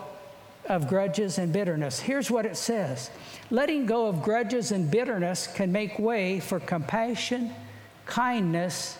of 0.66 0.88
grudges 0.88 1.38
and 1.38 1.52
bitterness. 1.52 2.00
Here's 2.00 2.30
what 2.30 2.46
it 2.46 2.56
says 2.56 3.10
Letting 3.50 3.86
go 3.86 4.08
of 4.08 4.22
grudges 4.22 4.72
and 4.72 4.90
bitterness 4.90 5.48
can 5.48 5.72
make 5.72 5.98
way 5.98 6.40
for 6.40 6.60
compassion, 6.60 7.52
kindness, 8.06 8.98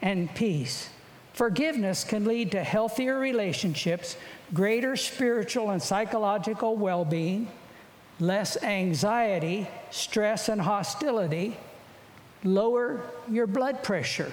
and 0.00 0.34
peace. 0.34 0.88
Forgiveness 1.36 2.02
can 2.02 2.24
lead 2.24 2.52
to 2.52 2.64
healthier 2.64 3.18
relationships, 3.18 4.16
greater 4.54 4.96
spiritual 4.96 5.68
and 5.68 5.82
psychological 5.82 6.78
well 6.78 7.04
being, 7.04 7.48
less 8.18 8.56
anxiety, 8.62 9.68
stress, 9.90 10.48
and 10.48 10.62
hostility, 10.62 11.58
lower 12.42 13.02
your 13.30 13.46
blood 13.46 13.82
pressure, 13.82 14.32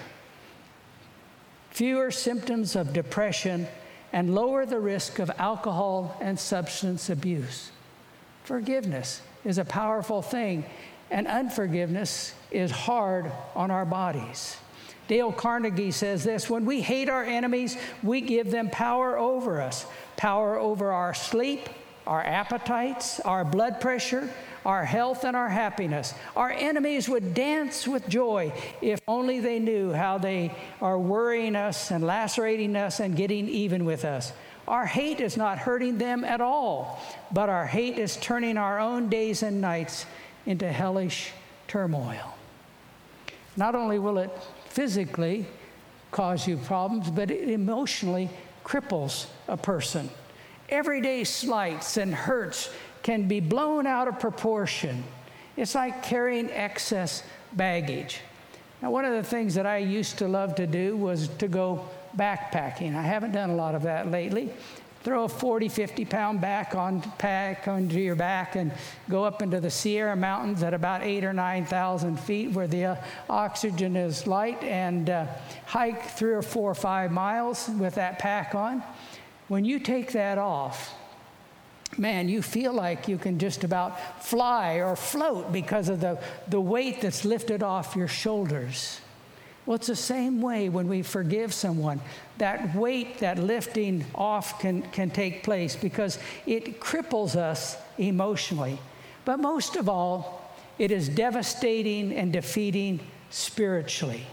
fewer 1.72 2.10
symptoms 2.10 2.74
of 2.74 2.94
depression 2.94 3.68
and 4.14 4.34
lower 4.34 4.66
the 4.66 4.80
risk 4.80 5.20
of 5.20 5.30
alcohol 5.38 6.18
and 6.22 6.40
substance 6.40 7.10
abuse. 7.10 7.72
Forgiveness 8.46 9.22
is 9.44 9.58
a 9.58 9.66
powerful 9.66 10.22
thing, 10.22 10.64
and 11.12 11.28
unforgiveness 11.28 12.34
is 12.50 12.72
hard 12.72 13.30
on 13.58 13.72
our 13.72 13.84
bodies. 13.84 14.56
Dale 15.08 15.32
Carnegie 15.32 15.92
says 15.92 16.24
this 16.24 16.50
when 16.50 16.66
we 16.66 16.82
hate 16.82 17.10
our 17.10 17.24
enemies, 17.24 17.78
we 18.02 18.22
give 18.22 18.52
them 18.52 18.70
power 18.70 19.18
over 19.18 19.62
us 19.62 19.86
power 20.24 20.58
over 20.58 20.92
our 20.92 21.14
sleep, 21.14 21.68
our 22.08 22.24
appetites, 22.24 23.20
our 23.22 23.44
blood 23.44 23.82
pressure, 23.82 24.30
our 24.66 24.86
health, 24.86 25.26
and 25.26 25.36
our 25.36 25.50
happiness. 25.50 26.14
Our 26.36 26.52
enemies 26.52 27.10
would 27.10 27.34
dance 27.34 27.88
with 27.88 28.08
joy 28.08 28.54
if 28.82 29.00
only 29.08 29.40
they 29.42 29.60
knew 29.60 29.92
how 29.92 30.18
they 30.18 30.56
are 30.82 30.98
worrying 30.98 31.58
us 31.58 31.92
and 31.92 32.06
lacerating 32.06 32.76
us 32.76 33.00
and 33.00 33.16
getting 33.16 33.50
even 33.50 33.84
with 33.84 34.06
us. 34.06 34.32
Our 34.68 34.86
hate 34.86 35.20
is 35.20 35.36
not 35.36 35.60
hurting 35.60 35.98
them 35.98 36.24
at 36.24 36.40
all, 36.40 37.02
but 37.32 37.50
our 37.50 37.66
hate 37.66 37.98
is 37.98 38.16
turning 38.18 38.58
our 38.58 38.80
own 38.80 39.10
days 39.10 39.44
and 39.44 39.60
nights 39.60 40.06
into 40.46 40.72
hellish 40.72 41.32
turmoil. 41.68 42.36
Not 43.58 43.76
only 43.76 44.00
will 44.00 44.20
it 44.20 44.32
physically 44.74 45.46
cause 46.12 46.48
you 46.48 46.58
problems, 46.58 47.10
but 47.12 47.30
it 47.30 47.50
emotionally 47.50 48.30
cripples 48.66 49.28
a 49.48 49.56
person. 49.56 50.10
Everyday 50.70 51.24
slights 51.24 51.98
and 51.98 52.14
hurts 52.14 52.72
can 53.04 53.28
be 53.28 53.40
blown 53.40 53.86
out 53.86 54.08
of 54.08 54.20
proportion. 54.20 55.04
It's 55.58 55.76
like 55.76 56.02
carrying 56.02 56.50
excess 56.50 57.24
baggage. 57.52 58.22
Now, 58.82 58.90
one 58.90 59.06
of 59.06 59.14
the 59.14 59.24
things 59.24 59.54
that 59.56 59.68
I 59.68 59.78
used 59.78 60.18
to 60.18 60.28
love 60.28 60.56
to 60.56 60.66
do 60.66 60.98
was 60.98 61.28
to 61.38 61.48
go 61.48 61.88
backpacking. 62.18 62.96
I 62.96 63.04
haven't 63.04 63.32
done 63.32 63.52
a 63.52 63.56
lot 63.56 63.76
of 63.76 63.84
that 63.84 64.10
lately. 64.10 64.52
Throw 65.04 65.26
a 65.26 65.30
40, 65.30 65.68
50 65.68 66.06
pound 66.06 66.40
back 66.40 66.76
on 66.76 67.02
pack 67.18 67.68
onto 67.68 68.00
your 68.00 68.16
back 68.16 68.56
and 68.56 68.72
go 69.10 69.26
up 69.26 69.42
into 69.42 69.60
the 69.60 69.70
Sierra 69.70 70.16
Mountains 70.16 70.64
at 70.64 70.74
about 70.74 71.04
eight 71.04 71.26
or 71.26 71.34
9,000 71.34 72.18
feet 72.18 72.52
where 72.52 72.68
the 72.68 72.86
uh, 72.86 72.96
oxygen 73.30 73.98
is 73.98 74.26
light 74.28 74.64
and 74.64 75.10
uh, 75.10 75.26
hike 75.66 76.04
three 76.12 76.32
or 76.32 76.42
four 76.42 76.72
or 76.72 76.76
five 76.76 77.12
miles 77.12 77.70
with 77.78 77.96
that 77.96 78.18
pack 78.18 78.56
on. 78.56 78.82
When 79.50 79.66
you 79.66 79.78
take 79.80 80.14
that 80.14 80.38
off, 80.38 80.96
man, 81.98 82.30
you 82.30 82.42
feel 82.42 82.72
like 82.72 83.10
you 83.10 83.18
can 83.18 83.40
just 83.40 83.66
about 83.66 84.24
fly 84.24 84.76
or 84.76 84.96
float 84.96 85.52
because 85.52 85.90
of 85.90 86.00
the, 86.00 86.18
the 86.48 86.62
weight 86.62 87.02
that's 87.02 87.26
lifted 87.26 87.62
off 87.62 87.96
your 87.98 88.08
shoulders. 88.08 89.02
Well, 89.66 89.76
it's 89.76 89.88
the 89.88 89.96
same 89.96 90.42
way 90.42 90.68
when 90.70 90.88
we 90.88 91.04
forgive 91.04 91.54
someone. 91.54 92.02
That 92.40 92.76
weight, 92.76 93.20
that 93.20 93.38
lifting 93.38 94.06
off 94.16 94.60
can, 94.60 94.82
can 94.92 95.10
take 95.10 95.44
place 95.44 95.76
because 95.76 96.18
it 96.46 96.80
cripples 96.80 97.36
us 97.36 97.78
emotionally. 97.98 98.80
But 99.26 99.40
most 99.40 99.76
of 99.76 99.88
all, 99.88 100.52
it 100.80 100.92
is 100.92 101.08
devastating 101.08 102.14
and 102.14 102.34
defeating 102.34 103.00
spiritually. 103.30 104.26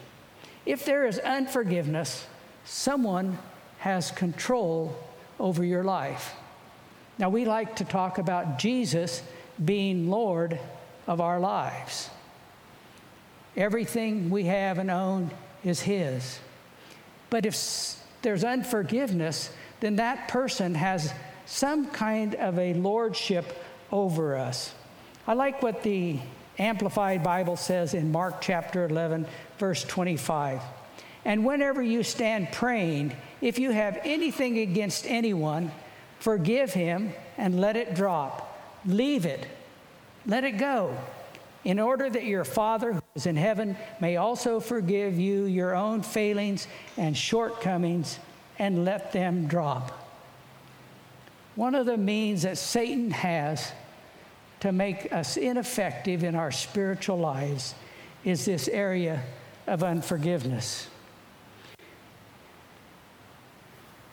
If 0.64 0.84
there 0.84 1.06
is 1.06 1.18
unforgiveness, 1.18 2.26
someone 2.64 3.38
has 3.78 4.10
control 4.10 4.96
over 5.38 5.64
your 5.64 5.84
life. 5.84 6.34
Now, 7.18 7.28
we 7.28 7.44
like 7.44 7.76
to 7.76 7.84
talk 7.84 8.18
about 8.18 8.58
Jesus 8.58 9.22
being 9.62 10.08
Lord 10.08 10.58
of 11.06 11.20
our 11.20 11.38
lives. 11.38 12.08
Everything 13.56 14.30
we 14.30 14.44
have 14.44 14.78
and 14.78 14.90
own 14.90 15.30
is 15.64 15.80
His. 15.80 16.38
But 17.30 17.46
if 17.46 17.96
there's 18.22 18.44
unforgiveness, 18.44 19.50
then 19.80 19.96
that 19.96 20.28
person 20.28 20.74
has 20.74 21.12
some 21.46 21.86
kind 21.86 22.34
of 22.34 22.58
a 22.58 22.74
lordship 22.74 23.64
over 23.90 24.36
us. 24.36 24.74
I 25.26 25.34
like 25.34 25.62
what 25.62 25.82
the 25.82 26.18
Amplified 26.58 27.22
Bible 27.22 27.56
says 27.56 27.94
in 27.94 28.12
Mark 28.12 28.40
chapter 28.40 28.84
11, 28.84 29.26
verse 29.58 29.84
25. 29.84 30.60
And 31.24 31.44
whenever 31.44 31.82
you 31.82 32.02
stand 32.02 32.52
praying, 32.52 33.16
if 33.40 33.58
you 33.58 33.70
have 33.70 33.98
anything 34.04 34.58
against 34.58 35.06
anyone, 35.06 35.70
forgive 36.18 36.72
him 36.72 37.12
and 37.38 37.60
let 37.60 37.76
it 37.76 37.94
drop. 37.94 38.58
Leave 38.84 39.24
it. 39.24 39.46
Let 40.26 40.44
it 40.44 40.58
go 40.58 40.96
in 41.64 41.78
order 41.78 42.08
that 42.08 42.24
your 42.24 42.44
Father 42.44 42.94
who 42.94 43.02
is 43.14 43.26
in 43.26 43.36
heaven 43.36 43.76
may 44.00 44.16
also 44.16 44.60
forgive 44.60 45.18
you 45.18 45.44
your 45.44 45.74
own 45.74 46.02
failings 46.02 46.66
and 46.96 47.16
shortcomings 47.16 48.18
and 48.58 48.84
let 48.84 49.12
them 49.12 49.46
drop. 49.46 49.92
One 51.56 51.74
of 51.74 51.86
the 51.86 51.96
means 51.96 52.42
that 52.42 52.58
Satan 52.58 53.10
has 53.10 53.72
to 54.60 54.72
make 54.72 55.12
us 55.12 55.36
ineffective 55.36 56.24
in 56.24 56.34
our 56.34 56.50
spiritual 56.50 57.18
lives 57.18 57.74
is 58.24 58.44
this 58.44 58.68
area 58.68 59.22
of 59.66 59.82
unforgiveness. 59.82 60.88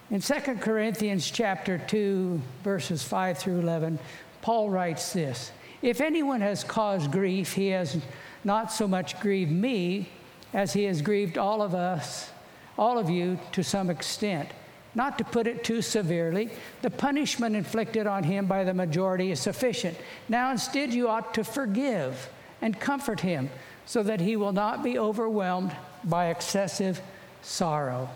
In 0.09 0.21
2 0.21 0.33
Corinthians 0.61 1.29
chapter 1.29 1.77
2 1.77 2.41
verses 2.63 3.03
5 3.03 3.37
through 3.37 3.59
11, 3.59 3.99
Paul 4.41 4.69
writes 4.69 5.11
this: 5.11 5.51
if 5.81 6.01
anyone 6.01 6.41
has 6.41 6.63
caused 6.63 7.11
grief, 7.11 7.53
he 7.53 7.67
has 7.67 7.97
not 8.43 8.71
so 8.71 8.87
much 8.87 9.19
grieved 9.19 9.51
me 9.51 10.09
as 10.53 10.73
he 10.73 10.85
has 10.85 11.01
grieved 11.01 11.37
all 11.37 11.61
of 11.61 11.75
us, 11.75 12.31
all 12.77 12.97
of 12.97 13.09
you 13.09 13.39
to 13.51 13.63
some 13.63 13.89
extent. 13.89 14.49
Not 14.95 15.17
to 15.19 15.23
put 15.23 15.45
it 15.45 15.63
too 15.63 15.81
severely, 15.81 16.49
the 16.81 16.89
punishment 16.89 17.55
inflicted 17.55 18.07
on 18.07 18.23
him 18.23 18.47
by 18.47 18.63
the 18.63 18.73
majority 18.73 19.31
is 19.31 19.39
sufficient. 19.39 19.95
Now, 20.27 20.51
instead, 20.51 20.93
you 20.93 21.07
ought 21.07 21.33
to 21.35 21.43
forgive 21.43 22.29
and 22.61 22.79
comfort 22.79 23.19
him 23.19 23.49
so 23.85 24.01
that 24.03 24.21
he 24.21 24.35
will 24.35 24.53
not 24.53 24.83
be 24.83 24.97
overwhelmed 24.97 25.75
by 26.03 26.27
excessive 26.27 26.99
sorrow. 27.43 28.09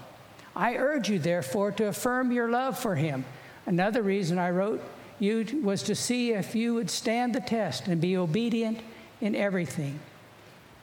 I 0.55 0.75
urge 0.75 1.09
you, 1.09 1.19
therefore, 1.19 1.71
to 1.73 1.87
affirm 1.87 2.31
your 2.31 2.49
love 2.49 2.79
for 2.79 2.95
him. 2.95 3.25
Another 3.65 4.01
reason 4.01 4.39
I 4.39 4.49
wrote 4.49 4.83
you 5.21 5.61
was 5.63 5.83
to 5.83 5.95
see 5.95 6.33
if 6.33 6.55
you 6.55 6.73
would 6.73 6.89
stand 6.89 7.35
the 7.35 7.39
test 7.39 7.87
and 7.87 8.01
be 8.01 8.17
obedient 8.17 8.79
in 9.21 9.35
everything. 9.35 9.99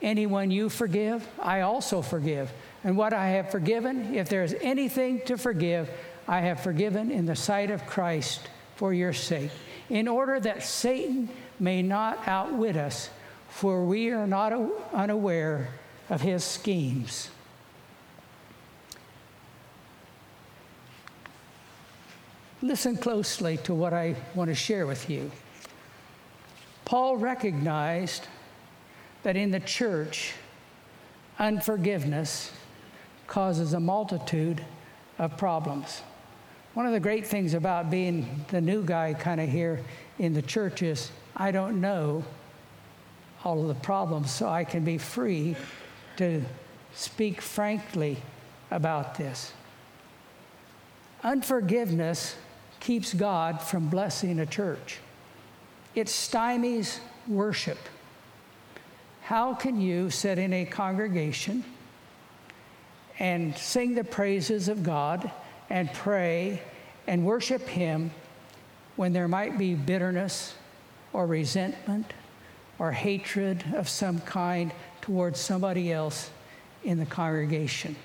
Anyone 0.01 0.49
you 0.49 0.69
forgive, 0.69 1.27
I 1.37 1.61
also 1.61 2.01
forgive. 2.01 2.49
And 2.85 2.95
what 2.95 3.11
I 3.11 3.31
have 3.31 3.51
forgiven, 3.51 4.15
if 4.15 4.29
there 4.29 4.43
is 4.43 4.55
anything 4.61 5.21
to 5.25 5.37
forgive, 5.37 5.89
I 6.25 6.39
have 6.39 6.61
forgiven 6.61 7.11
in 7.11 7.25
the 7.25 7.35
sight 7.35 7.69
of 7.69 7.85
Christ 7.85 8.47
for 8.77 8.93
your 8.93 9.11
sake, 9.11 9.51
in 9.89 10.07
order 10.07 10.39
that 10.39 10.63
Satan 10.63 11.27
may 11.59 11.81
not 11.81 12.25
outwit 12.25 12.77
us, 12.77 13.09
for 13.49 13.83
we 13.83 14.09
are 14.11 14.27
not 14.27 14.53
unaware 14.93 15.67
of 16.09 16.21
his 16.21 16.45
schemes. 16.45 17.29
Listen 22.61 22.97
closely 22.97 23.55
to 23.57 23.73
what 23.73 23.93
I 23.93 24.15
want 24.35 24.49
to 24.49 24.55
share 24.55 24.85
with 24.85 25.09
you. 25.09 25.31
Paul 26.83 27.15
recognized 27.15 28.27
that 29.23 29.37
in 29.37 29.51
the 29.51 29.61
church, 29.61 30.33
unforgiveness 31.37 32.51
causes 33.27 33.73
a 33.73 33.79
multitude 33.79 34.65
of 35.19 35.37
problems. 35.37 36.01
One 36.73 36.85
of 36.85 36.91
the 36.91 36.99
great 36.99 37.25
things 37.25 37.53
about 37.53 37.89
being 37.89 38.43
the 38.49 38.59
new 38.59 38.83
guy 38.83 39.13
kind 39.13 39.39
of 39.39 39.47
here 39.47 39.81
in 40.17 40.33
the 40.33 40.41
church 40.41 40.81
is 40.81 41.11
I 41.37 41.51
don't 41.51 41.79
know 41.79 42.25
all 43.45 43.61
of 43.61 43.69
the 43.69 43.81
problems, 43.81 44.31
so 44.31 44.49
I 44.49 44.65
can 44.65 44.83
be 44.83 44.97
free 44.97 45.55
to 46.17 46.43
speak 46.93 47.39
frankly 47.39 48.17
about 48.69 49.15
this. 49.15 49.53
Unforgiveness 51.23 52.35
keeps 52.79 53.13
God 53.13 53.61
from 53.61 53.89
blessing 53.89 54.39
a 54.39 54.45
church. 54.45 54.99
It 55.95 56.07
stymies 56.07 56.99
worship. 57.27 57.77
How 59.23 59.53
can 59.53 59.79
you 59.79 60.09
sit 60.09 60.37
in 60.37 60.53
a 60.53 60.65
congregation 60.65 61.63
and 63.19 63.55
sing 63.57 63.95
the 63.95 64.03
praises 64.03 64.69
of 64.69 64.81
God 64.81 65.29
and 65.69 65.91
pray 65.93 66.61
and 67.05 67.25
worship 67.25 67.67
Him 67.67 68.11
when 68.95 69.13
there 69.13 69.27
might 69.27 69.57
be 69.57 69.75
bitterness 69.75 70.55
or 71.13 71.27
resentment 71.27 72.13
or 72.79 72.91
hatred 72.91 73.63
of 73.75 73.89
some 73.89 74.19
kind 74.21 74.71
towards 75.01 75.39
somebody 75.39 75.91
else 75.91 76.31
in 76.83 76.97
the 76.97 77.05
congregation? 77.05 77.95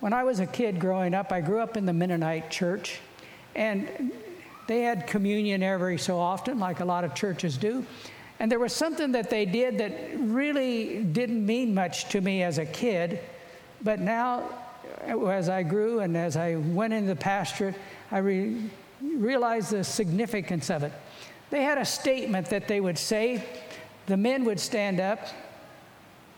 When 0.00 0.12
I 0.12 0.24
was 0.24 0.40
a 0.40 0.46
kid 0.46 0.78
growing 0.78 1.14
up, 1.14 1.32
I 1.32 1.40
grew 1.40 1.60
up 1.60 1.76
in 1.76 1.86
the 1.86 1.92
Mennonite 1.92 2.50
church, 2.50 3.00
and 3.54 4.12
they 4.66 4.82
had 4.82 5.06
communion 5.06 5.62
every 5.62 5.98
so 5.98 6.18
often, 6.18 6.58
like 6.58 6.80
a 6.80 6.84
lot 6.84 7.04
of 7.04 7.14
churches 7.14 7.56
do. 7.56 7.84
And 8.38 8.52
there 8.52 8.58
was 8.58 8.74
something 8.74 9.12
that 9.12 9.30
they 9.30 9.46
did 9.46 9.78
that 9.78 9.92
really 10.18 11.02
didn't 11.02 11.44
mean 11.44 11.72
much 11.72 12.08
to 12.10 12.20
me 12.20 12.42
as 12.42 12.58
a 12.58 12.66
kid, 12.66 13.20
but 13.82 14.00
now, 14.00 14.50
uh, 15.08 15.26
as 15.26 15.48
I 15.48 15.62
grew 15.62 16.00
and 16.00 16.16
as 16.16 16.36
I 16.36 16.56
went 16.56 16.92
into 16.92 17.08
the 17.08 17.16
pastorate, 17.16 17.76
I 18.10 18.18
re- 18.18 18.70
realized 19.00 19.70
the 19.70 19.84
significance 19.84 20.70
of 20.70 20.82
it. 20.82 20.92
They 21.50 21.62
had 21.62 21.78
a 21.78 21.84
statement 21.84 22.50
that 22.50 22.68
they 22.68 22.80
would 22.80 22.98
say, 22.98 23.44
the 24.06 24.16
men 24.16 24.44
would 24.44 24.60
stand 24.60 25.00
up. 25.00 25.20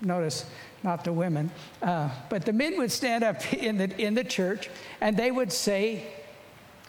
Notice, 0.01 0.45
not 0.83 1.05
the 1.05 1.13
women, 1.13 1.51
uh, 1.83 2.11
but 2.29 2.45
the 2.45 2.53
men 2.53 2.79
would 2.79 2.93
stand 2.93 3.25
up 3.25 3.53
in 3.55 3.79
the, 3.79 4.01
in 4.01 4.15
the 4.15 4.25
church 4.25 4.71
and 5.01 5.17
they 5.17 5.31
would 5.31 5.53
say, 5.53 6.05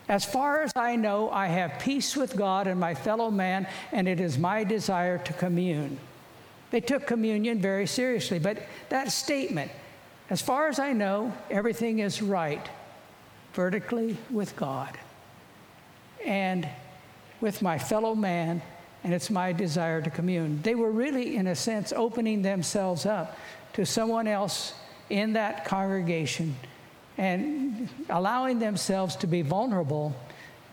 As 0.07 0.25
far 0.25 0.61
as 0.61 0.71
I 0.75 0.95
know, 0.95 1.29
I 1.29 1.47
have 1.47 1.79
peace 1.79 2.15
with 2.15 2.35
God 2.35 2.67
and 2.67 2.79
my 2.79 2.93
fellow 2.93 3.31
man, 3.31 3.67
and 3.91 4.07
it 4.07 4.19
is 4.19 4.37
my 4.37 4.63
desire 4.63 5.17
to 5.17 5.33
commune. 5.33 5.99
They 6.71 6.81
took 6.81 7.07
communion 7.07 7.59
very 7.59 7.87
seriously, 7.87 8.37
but 8.37 8.59
that 8.89 9.11
statement, 9.11 9.71
as 10.29 10.41
far 10.41 10.67
as 10.67 10.77
I 10.77 10.93
know, 10.93 11.33
everything 11.49 11.99
is 11.99 12.21
right 12.21 12.67
vertically 13.53 14.15
with 14.29 14.55
God 14.55 14.97
and 16.25 16.67
with 17.41 17.61
my 17.61 17.79
fellow 17.79 18.13
man, 18.13 18.61
and 19.03 19.13
it's 19.13 19.29
my 19.29 19.53
desire 19.53 20.01
to 20.01 20.09
commune. 20.09 20.61
They 20.61 20.75
were 20.75 20.91
really, 20.91 21.37
in 21.37 21.47
a 21.47 21.55
sense, 21.55 21.93
opening 21.95 22.41
themselves 22.41 23.05
up 23.05 23.37
to 23.79 23.85
someone 23.85 24.27
else 24.27 24.73
in 25.09 25.31
that 25.31 25.63
congregation 25.63 26.53
and 27.17 27.87
allowing 28.09 28.59
themselves 28.59 29.15
to 29.15 29.25
be 29.25 29.41
vulnerable 29.41 30.13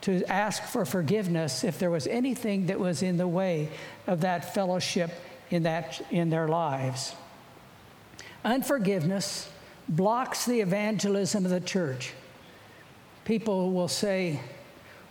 to 0.00 0.24
ask 0.24 0.60
for 0.64 0.84
forgiveness 0.84 1.62
if 1.62 1.78
there 1.78 1.88
was 1.92 2.08
anything 2.08 2.66
that 2.66 2.80
was 2.80 3.04
in 3.04 3.16
the 3.16 3.28
way 3.28 3.68
of 4.08 4.22
that 4.22 4.52
fellowship 4.52 5.12
in, 5.50 5.62
that, 5.62 6.04
in 6.10 6.30
their 6.30 6.48
lives. 6.48 7.14
Unforgiveness 8.44 9.48
blocks 9.88 10.44
the 10.44 10.60
evangelism 10.60 11.44
of 11.44 11.52
the 11.52 11.60
church. 11.60 12.12
People 13.24 13.70
will 13.70 13.86
say, 13.86 14.40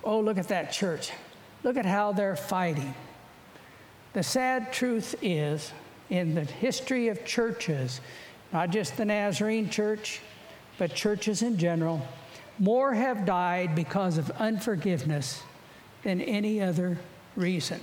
Oh, 0.04 0.20
look 0.20 0.38
at 0.38 0.50
that 0.50 0.74
church. 0.74 1.14
Look 1.64 1.78
at 1.78 1.86
how 1.86 2.12
they're 2.12 2.36
fighting. 2.36 2.94
The 4.12 4.22
sad 4.22 4.74
truth 4.74 5.16
is, 5.22 5.72
in 6.10 6.36
the 6.36 6.44
history 6.44 7.08
of 7.08 7.26
churches, 7.26 8.02
not 8.54 8.70
just 8.70 8.98
the 8.98 9.06
Nazarene 9.06 9.70
church, 9.70 10.22
but 10.78 10.94
churches 10.94 11.42
in 11.42 11.58
general, 11.58 12.06
more 12.60 12.94
have 12.94 13.26
died 13.26 13.76
because 13.76 14.18
of 14.18 14.30
unforgiveness 14.32 15.42
than 16.04 16.22
any 16.22 16.62
other 16.62 16.98
reason. 17.36 17.80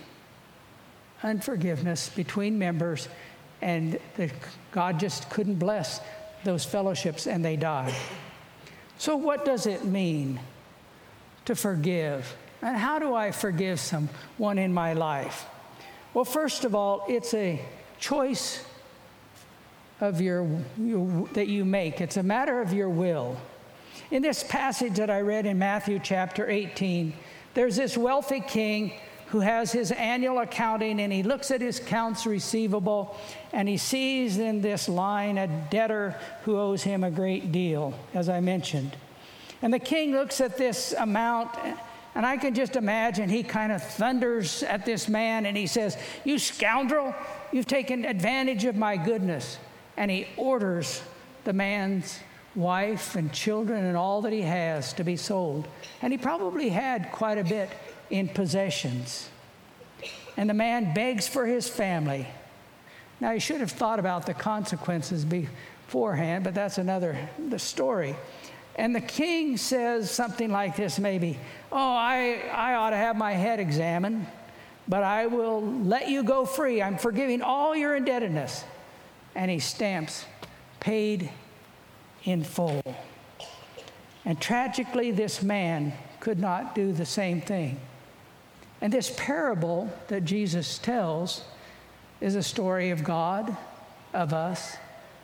Unforgiveness 1.23 2.09
between 2.09 2.59
members, 2.59 3.09
and 3.61 3.99
the, 4.17 4.31
God 4.73 4.99
just 4.99 5.31
couldn't 5.31 5.57
bless 5.57 6.01
those 6.45 6.65
fellowships 6.65 7.27
and 7.27 7.45
they 7.45 7.57
died. 7.57 7.95
So, 8.99 9.17
what 9.17 9.45
does 9.45 9.67
it 9.67 9.85
mean 9.85 10.41
to 11.45 11.55
forgive? 11.55 12.37
And 12.61 12.77
how 12.77 12.99
do 12.99 13.15
I 13.15 13.31
forgive 13.33 13.81
someone 13.81 14.59
in 14.59 14.73
my 14.73 14.93
life? 14.93 15.47
Well, 16.15 16.25
first 16.25 16.65
of 16.65 16.75
all, 16.75 17.05
it's 17.09 17.35
a 17.35 17.61
choice 18.03 18.65
of 20.01 20.21
your, 20.21 20.47
your, 20.77 21.29
that 21.35 21.47
you 21.47 21.65
make. 21.65 22.01
It's 22.01 22.17
a 22.17 22.23
matter 22.23 22.61
of 22.61 22.73
your 22.73 22.91
will. 22.91 23.37
In 24.11 24.21
this 24.21 24.43
passage 24.43 24.97
that 24.97 25.09
I 25.09 25.21
read 25.21 25.47
in 25.47 25.59
Matthew 25.59 26.01
chapter 26.03 26.51
18, 26.51 27.15
there's 27.55 27.77
this 27.77 27.97
wealthy 27.97 28.41
king 28.41 28.93
who 29.27 29.38
has 29.41 29.71
his 29.71 29.93
annual 29.93 30.41
accounting 30.41 31.01
and 31.01 31.12
he 31.12 31.23
looks 31.23 31.51
at 31.53 31.61
his 31.61 31.79
accounts 31.79 32.27
receivable 32.27 33.17
and 33.53 33.69
he 33.69 33.77
sees 33.77 34.37
in 34.37 34.61
this 34.61 34.88
line 34.88 35.38
a 35.38 35.47
debtor 35.71 36.17
who 36.43 36.59
owes 36.59 36.83
him 36.83 37.05
a 37.05 37.11
great 37.11 37.53
deal, 37.53 37.95
as 38.15 38.29
I 38.29 38.41
mentioned. 38.41 38.97
And 39.62 39.73
the 39.73 39.79
king 39.79 40.11
looks 40.12 40.41
at 40.41 40.59
this 40.59 40.93
amount 40.93 41.57
and 42.15 42.27
I 42.27 42.37
can 42.37 42.53
just 42.55 42.77
imagine 42.77 43.29
he 43.29 43.43
kind 43.43 43.73
of 43.73 43.83
thunders 43.83 44.62
at 44.65 44.85
this 44.85 45.09
man 45.09 45.47
and 45.47 45.57
he 45.57 45.67
says, 45.67 45.97
You 46.25 46.38
scoundrel, 46.38 47.15
you've 47.53 47.67
taken 47.67 48.05
advantage 48.05 48.65
of 48.65 48.77
my 48.77 48.97
goodness. 48.97 49.59
And 49.97 50.11
he 50.11 50.27
orders 50.37 51.03
the 51.45 51.53
man's 51.53 52.19
wife 52.55 53.15
and 53.15 53.33
children 53.33 53.85
and 53.85 53.97
all 53.97 54.23
that 54.23 54.33
he 54.33 54.43
has 54.43 54.93
to 54.95 55.05
be 55.05 55.17
sold. 55.17 55.69
And 56.01 56.12
he 56.12 56.19
probably 56.19 56.71
had 56.71 57.12
quite 57.12 57.38
a 57.38 57.45
bit 57.45 57.71
in 58.11 58.29
possessions. 58.29 59.29
And 60.37 60.49
the 60.49 60.55
man 60.55 60.95
begs 60.95 61.29
for 61.29 61.47
his 61.47 61.69
family. 61.69 62.27
Now, 63.21 63.33
he 63.33 63.38
should 63.38 63.61
have 63.61 63.71
thought 63.71 63.99
about 63.99 64.27
the 64.27 64.35
consequences 64.35 65.25
beforehand, 65.25 66.45
but 66.45 66.55
that's 66.55 66.79
another 66.79 67.17
the 67.49 67.59
story. 67.59 68.17
And 68.77 68.95
the 68.95 69.01
king 69.01 69.57
says 69.57 70.11
something 70.11 70.51
like 70.51 70.77
this 70.77 70.99
maybe, 70.99 71.38
Oh, 71.71 71.77
I, 71.77 72.43
I 72.53 72.75
ought 72.75 72.91
to 72.91 72.97
have 72.97 73.17
my 73.17 73.33
head 73.33 73.61
examined, 73.61 74.27
but 74.88 75.03
I 75.03 75.27
will 75.27 75.62
let 75.62 76.09
you 76.09 76.23
go 76.23 76.45
free. 76.45 76.83
I'm 76.83 76.99
forgiving 76.99 77.42
all 77.42 77.75
your 77.75 77.97
indebtedness. 77.97 78.64
And 79.35 79.51
he 79.51 79.59
stamps, 79.59 80.27
paid 80.81 81.31
in 82.25 82.45
full. 82.45 82.83
And 84.25 84.40
tragically, 84.40 85.11
this 85.11 85.42
man 85.42 85.92
could 86.21 86.38
not 86.38 86.75
do 86.75 86.92
the 86.92 87.07
same 87.07 87.40
thing. 87.40 87.81
And 88.81 88.92
this 88.92 89.14
parable 89.16 89.92
that 90.09 90.25
Jesus 90.25 90.79
tells 90.79 91.45
is 92.21 92.35
a 92.35 92.42
story 92.42 92.90
of 92.90 93.03
God, 93.03 93.57
of 94.12 94.33
us, 94.33 94.77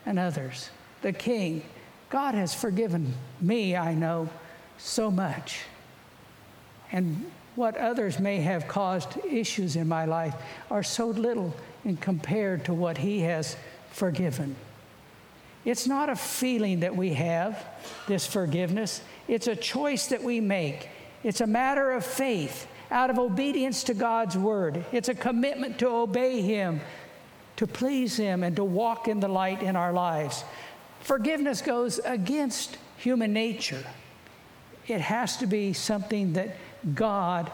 and 0.07 0.19
others. 0.19 0.71
The 1.03 1.13
king. 1.13 1.63
God 2.11 2.35
has 2.35 2.55
forgiven 2.55 3.15
me, 3.41 3.77
I 3.77 3.95
know, 3.95 4.29
so 4.79 5.11
much. 5.11 5.61
And 6.91 7.31
what 7.59 7.77
others 7.77 8.19
may 8.19 8.41
have 8.41 8.69
caused 8.69 9.19
issues 9.27 9.77
in 9.77 9.89
my 9.89 10.05
life 10.05 10.35
are 10.71 10.83
so 10.83 11.09
little 11.09 11.53
in 11.85 11.97
compared 11.97 12.65
to 12.65 12.73
what 12.73 12.97
he 12.97 13.21
has 13.21 13.57
forgiven. 13.91 14.55
It's 15.65 15.87
not 15.87 16.09
a 16.09 16.17
feeling 16.17 16.81
that 16.81 16.97
we 16.97 17.13
have, 17.15 17.63
this 18.07 18.27
forgiveness. 18.27 19.03
It's 19.27 19.49
a 19.49 19.57
choice 19.57 20.07
that 20.07 20.23
we 20.23 20.41
make. 20.41 20.89
It's 21.25 21.41
a 21.41 21.47
matter 21.47 21.91
of 21.93 22.07
faith 22.07 22.69
out 22.91 23.11
of 23.11 23.19
obedience 23.19 23.83
to 23.85 23.95
God's 23.95 24.39
word. 24.39 24.85
It's 24.93 25.09
a 25.09 25.15
commitment 25.15 25.79
to 25.81 25.89
obey 25.89 26.41
Him, 26.41 26.81
to 27.57 27.67
please 27.67 28.17
Him, 28.17 28.45
and 28.45 28.55
to 28.57 28.65
walk 28.65 29.09
in 29.09 29.21
the 29.21 29.29
light 29.29 29.63
in 29.63 29.77
our 29.77 29.93
lives. 29.93 30.45
Forgiveness 31.01 31.61
goes 31.61 31.99
against 31.99 32.79
human 32.97 33.33
nature. 33.33 33.85
It 34.87 35.01
has 35.03 35.37
to 35.39 35.47
be 35.47 35.75
something 35.75 36.33
that 36.33 36.57
God 36.95 37.51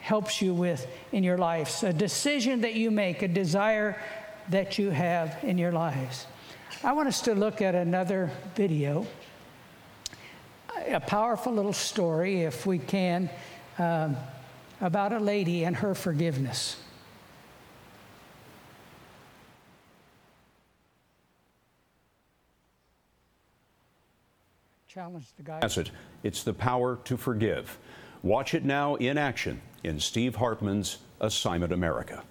helps 0.00 0.42
you 0.42 0.54
with 0.54 0.86
in 1.12 1.24
your 1.24 1.38
lives, 1.38 1.82
a 1.82 1.92
decision 1.92 2.60
that 2.60 2.74
you 2.74 2.90
make, 2.90 3.22
a 3.22 3.28
desire 3.28 3.98
that 4.50 4.78
you 4.78 4.90
have 4.90 5.38
in 5.42 5.56
your 5.56 5.72
lives. 5.72 6.26
I 6.82 6.92
want 6.92 7.08
us 7.08 7.22
to 7.22 7.34
look 7.34 7.62
at 7.62 7.74
another 7.74 8.30
video, 8.54 9.06
a 10.88 11.00
powerful 11.00 11.52
little 11.52 11.72
story, 11.72 12.42
if 12.42 12.66
we 12.66 12.78
can, 12.78 13.30
um, 13.78 14.16
about 14.80 15.12
a 15.12 15.18
lady 15.18 15.64
and 15.64 15.74
her 15.76 15.94
forgiveness. 15.94 16.76
Challenge 24.86 25.26
the 25.36 25.42
guy. 25.42 25.60
It's 26.22 26.44
the 26.44 26.52
power 26.52 26.98
to 27.04 27.16
forgive. 27.16 27.78
Watch 28.24 28.54
it 28.54 28.64
now 28.64 28.94
in 28.94 29.18
action 29.18 29.60
in 29.82 30.00
Steve 30.00 30.36
Hartman's 30.36 30.96
Assignment 31.20 31.74
America. 31.74 32.22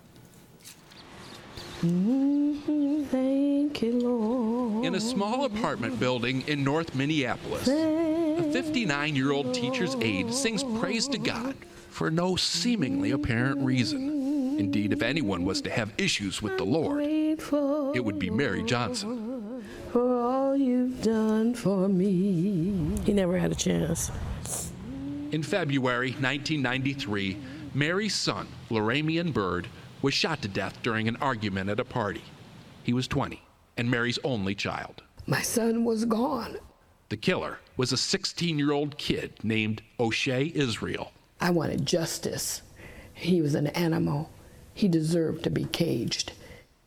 Mm-hmm. 1.81 3.03
Thank 3.03 3.83
you, 3.83 3.99
Lord. 3.99 4.85
In 4.85 4.95
a 4.95 4.99
small 4.99 5.45
apartment 5.45 5.99
building 5.99 6.43
in 6.47 6.63
North 6.63 6.95
Minneapolis, 6.95 7.67
a 7.67 8.51
59 8.51 9.15
year 9.15 9.31
old 9.31 9.53
teacher's 9.53 9.93
aide 10.01 10.33
sings 10.33 10.63
praise 10.79 11.07
to 11.09 11.19
God 11.19 11.53
for 11.89 12.09
no 12.09 12.35
seemingly 12.35 13.11
apparent 13.11 13.61
reason. 13.61 14.57
Indeed, 14.57 14.93
if 14.93 15.03
anyone 15.03 15.45
was 15.45 15.61
to 15.61 15.69
have 15.69 15.93
issues 15.99 16.41
with 16.41 16.57
the 16.57 16.65
Lord, 16.65 17.03
it 17.03 18.03
would 18.03 18.17
be 18.17 18.31
Mary 18.31 18.63
Johnson. 18.63 19.63
For 19.91 20.21
all 20.23 20.55
you've 20.55 21.03
done 21.03 21.53
for 21.53 21.87
me. 21.87 22.97
He 23.05 23.13
never 23.13 23.37
had 23.37 23.51
a 23.51 23.55
chance. 23.55 24.09
In 25.33 25.41
February 25.41 26.11
1993, 26.11 27.39
Mary's 27.73 28.13
son, 28.13 28.47
Laramiun 28.69 29.33
Byrd, 29.33 29.67
was 30.03 30.13
shot 30.13 30.43
to 30.43 30.47
death 30.47 30.77
during 30.83 31.07
an 31.07 31.15
argument 31.15 31.71
at 31.71 31.79
a 31.79 31.83
party. 31.83 32.21
He 32.83 32.93
was 32.93 33.07
20 33.07 33.41
and 33.75 33.89
Mary's 33.89 34.19
only 34.23 34.53
child. 34.53 35.01
My 35.25 35.41
son 35.41 35.85
was 35.85 36.05
gone. 36.05 36.57
The 37.09 37.17
killer 37.17 37.57
was 37.77 37.91
a 37.91 37.97
16 37.97 38.59
year 38.59 38.71
old 38.71 38.99
kid 38.99 39.33
named 39.41 39.81
O'Shea 39.99 40.51
Israel. 40.53 41.11
I 41.41 41.49
wanted 41.49 41.83
justice. 41.83 42.61
He 43.11 43.41
was 43.41 43.55
an 43.55 43.67
animal. 43.67 44.29
He 44.75 44.87
deserved 44.87 45.43
to 45.45 45.49
be 45.49 45.65
caged. 45.65 46.33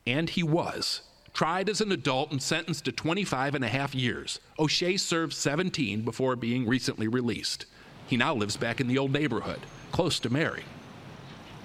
And 0.06 0.30
he 0.30 0.44
was. 0.44 1.00
Tried 1.34 1.68
as 1.68 1.80
an 1.80 1.90
adult 1.90 2.30
and 2.30 2.40
sentenced 2.40 2.84
to 2.84 2.92
25 2.92 3.56
and 3.56 3.64
a 3.64 3.68
half 3.68 3.92
years, 3.92 4.38
O'Shea 4.56 4.96
served 4.96 5.32
17 5.32 6.02
before 6.02 6.36
being 6.36 6.64
recently 6.64 7.08
released. 7.08 7.66
He 8.06 8.16
now 8.16 8.34
lives 8.34 8.56
back 8.56 8.80
in 8.80 8.88
the 8.88 8.98
old 8.98 9.12
neighborhood, 9.12 9.60
close 9.92 10.18
to 10.20 10.30
Mary. 10.30 10.62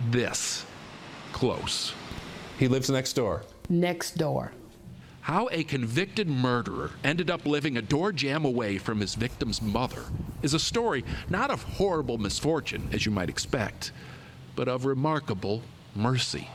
This 0.10 0.66
close. 1.32 1.94
He 2.58 2.68
lives 2.68 2.90
next 2.90 3.14
door. 3.14 3.44
Next 3.70 4.18
door. 4.18 4.52
How 5.22 5.50
a 5.52 5.64
convicted 5.64 6.28
murderer 6.28 6.92
ended 7.04 7.30
up 7.30 7.46
living 7.46 7.78
a 7.78 7.82
door 7.82 8.12
jam 8.12 8.44
away 8.44 8.80
from 8.80 9.00
his 9.00 9.14
victim's 9.14 9.62
mother 9.62 10.04
is 10.42 10.56
a 10.56 10.60
story 10.60 11.06
not 11.30 11.52
of 11.52 11.62
horrible 11.64 12.18
misfortune, 12.18 12.90
as 12.92 13.06
you 13.06 13.12
might 13.12 13.30
expect, 13.30 13.92
but 14.56 14.68
of 14.68 14.86
remarkable 14.86 15.62
mercy. 15.96 16.48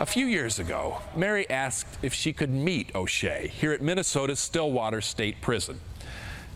A 0.00 0.06
few 0.06 0.26
years 0.26 0.58
ago, 0.58 0.98
Mary 1.14 1.48
asked 1.50 1.98
if 2.02 2.14
she 2.14 2.32
could 2.32 2.50
meet 2.50 2.94
O'Shea 2.94 3.52
here 3.54 3.72
at 3.72 3.82
Minnesota's 3.82 4.40
Stillwater 4.40 5.00
State 5.00 5.40
Prison. 5.42 5.78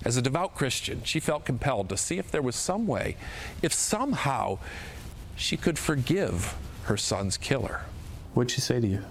As 0.06 0.16
a 0.16 0.22
devout 0.22 0.54
Christian, 0.54 1.02
she 1.02 1.18
felt 1.18 1.44
compelled 1.44 1.88
to 1.88 1.96
see 1.96 2.16
if 2.16 2.30
there 2.30 2.40
was 2.40 2.54
some 2.54 2.86
way, 2.86 3.16
if 3.60 3.74
somehow 3.74 4.60
she 5.34 5.56
could 5.56 5.80
forgive 5.80 6.54
her 6.84 6.96
son's 6.96 7.36
killer. 7.36 7.80
What'd 8.32 8.52
she 8.52 8.60
say 8.60 8.78
to 8.78 8.86
you? 8.86 9.04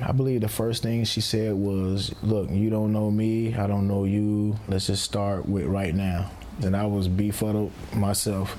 I 0.00 0.12
believe 0.12 0.40
the 0.40 0.48
first 0.48 0.82
thing 0.82 1.04
she 1.04 1.20
said 1.20 1.52
was, 1.52 2.14
Look, 2.22 2.48
you 2.48 2.70
don't 2.70 2.90
know 2.90 3.10
me, 3.10 3.54
I 3.54 3.66
don't 3.66 3.86
know 3.86 4.04
you. 4.04 4.56
Let's 4.66 4.86
just 4.86 5.04
start 5.04 5.46
with 5.46 5.66
right 5.66 5.94
now. 5.94 6.30
And 6.62 6.74
I 6.74 6.86
was 6.86 7.06
befuddled 7.06 7.70
myself. 7.94 8.56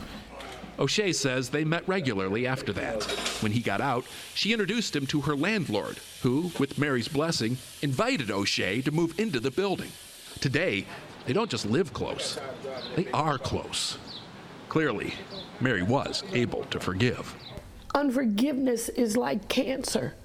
O'Shea 0.78 1.12
says 1.14 1.50
they 1.50 1.64
met 1.64 1.88
regularly 1.88 2.46
after 2.46 2.72
that. 2.74 3.06
When 3.42 3.54
he 3.54 3.60
got 3.60 3.82
out, 3.82 4.06
she 4.36 4.54
introduced 4.54 4.96
him 4.96 5.08
to 5.08 5.22
her 5.22 5.36
landlord, 5.36 5.98
who, 6.22 6.52
with 6.60 6.78
Mary's 6.78 7.08
blessing, 7.08 7.58
invited 7.82 8.30
O'Shea 8.30 8.84
to 8.84 8.92
move 8.92 9.20
into 9.20 9.40
the 9.40 9.50
building. 9.50 9.92
Today, 10.40 10.86
they 11.26 11.34
don't 11.34 11.50
just 11.50 11.66
live 11.66 11.94
close, 11.94 12.40
they 12.96 13.08
are 13.12 13.38
close. 13.38 13.98
Clearly, 14.70 15.14
Mary 15.60 15.84
was 15.84 16.24
able 16.34 16.64
to 16.66 16.80
forgive. 16.80 17.36
Unforgiveness 17.94 18.90
is 18.90 19.18
like 19.18 19.50
cancer. 19.50 20.16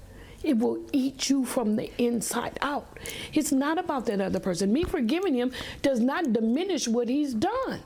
It 0.43 0.57
will 0.57 0.79
eat 0.93 1.29
you 1.29 1.43
from 1.45 1.75
the 1.75 1.91
inside 2.01 2.57
out. 2.61 2.97
It's 3.33 3.51
not 3.51 3.77
about 3.77 4.05
that 4.05 4.21
other 4.21 4.39
person. 4.39 4.71
Me 4.71 4.83
forgiving 4.83 5.35
him 5.35 5.51
does 5.81 5.99
not 5.99 6.31
diminish 6.31 6.87
what 6.87 7.09
he's 7.09 7.33
done. 7.33 7.81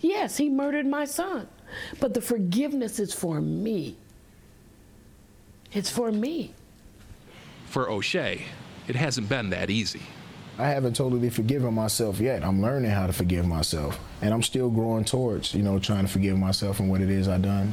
Yes, 0.00 0.36
he 0.36 0.48
murdered 0.48 0.86
my 0.86 1.04
son, 1.04 1.48
but 1.98 2.14
the 2.14 2.20
forgiveness 2.20 3.00
is 3.00 3.12
for 3.12 3.40
me. 3.40 3.96
It's 5.72 5.90
for 5.90 6.12
me. 6.12 6.52
For 7.66 7.90
O'Shea, 7.90 8.44
it 8.86 8.96
hasn't 8.96 9.28
been 9.28 9.50
that 9.50 9.70
easy. 9.70 10.02
I 10.58 10.68
haven't 10.68 10.94
totally 10.94 11.30
forgiven 11.30 11.74
myself 11.74 12.20
yet. 12.20 12.44
I'm 12.44 12.60
learning 12.60 12.90
how 12.90 13.06
to 13.06 13.12
forgive 13.12 13.46
myself. 13.46 13.98
And 14.20 14.34
I'm 14.34 14.42
still 14.42 14.70
growing 14.70 15.04
towards, 15.04 15.54
you 15.54 15.62
know, 15.62 15.78
trying 15.78 16.06
to 16.06 16.12
forgive 16.12 16.38
myself 16.38 16.80
and 16.80 16.90
what 16.90 17.00
it 17.00 17.10
is 17.10 17.26
I've 17.26 17.42
done. 17.42 17.72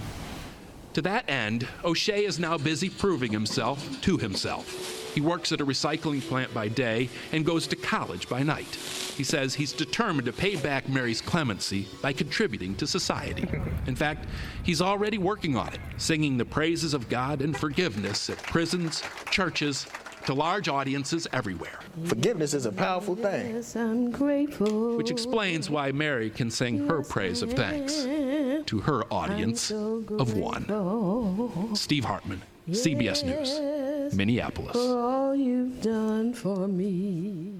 To 0.93 1.01
that 1.03 1.29
end, 1.29 1.67
O'Shea 1.83 2.25
is 2.25 2.39
now 2.39 2.57
busy 2.57 2.89
proving 2.89 3.31
himself 3.31 4.01
to 4.01 4.17
himself. 4.17 5.13
He 5.13 5.21
works 5.21 5.51
at 5.51 5.61
a 5.61 5.65
recycling 5.65 6.21
plant 6.21 6.53
by 6.53 6.67
day 6.67 7.09
and 7.31 7.45
goes 7.45 7.67
to 7.67 7.75
college 7.75 8.29
by 8.29 8.43
night. 8.43 8.75
He 9.15 9.23
says 9.23 9.53
he's 9.53 9.73
determined 9.73 10.25
to 10.25 10.33
pay 10.33 10.55
back 10.55 10.87
Mary's 10.87 11.21
clemency 11.21 11.87
by 12.01 12.13
contributing 12.13 12.75
to 12.75 12.87
society. 12.87 13.47
In 13.87 13.95
fact, 13.95 14.27
he's 14.63 14.81
already 14.81 15.17
working 15.17 15.55
on 15.55 15.73
it, 15.73 15.79
singing 15.97 16.37
the 16.37 16.45
praises 16.45 16.93
of 16.93 17.09
God 17.09 17.41
and 17.41 17.55
forgiveness 17.55 18.29
at 18.29 18.41
prisons, 18.43 19.03
churches, 19.29 19.87
to 20.29 20.35
large 20.35 20.69
audiences 20.69 21.27
everywhere. 21.33 21.79
Forgiveness 22.05 22.53
is 22.53 22.67
a 22.67 22.71
powerful 22.71 23.15
thing. 23.15 23.55
Yes, 23.55 23.75
I'm 23.75 24.11
grateful. 24.11 24.95
Which 24.95 25.09
explains 25.09 25.71
why 25.71 25.91
Mary 25.91 26.29
can 26.29 26.51
sing 26.51 26.87
her 26.87 27.01
praise 27.01 27.41
of 27.41 27.53
thanks 27.53 28.03
to 28.03 28.79
her 28.85 29.05
audience 29.11 29.71
of 29.71 30.37
one. 30.37 31.75
Steve 31.75 32.05
Hartman, 32.05 32.43
CBS 32.69 33.23
News, 33.23 34.13
Minneapolis. 34.13 34.73
For 34.73 34.99
all 34.99 35.35
you've 35.35 35.81
done 35.81 36.35
for 36.35 36.67
me. 36.67 37.51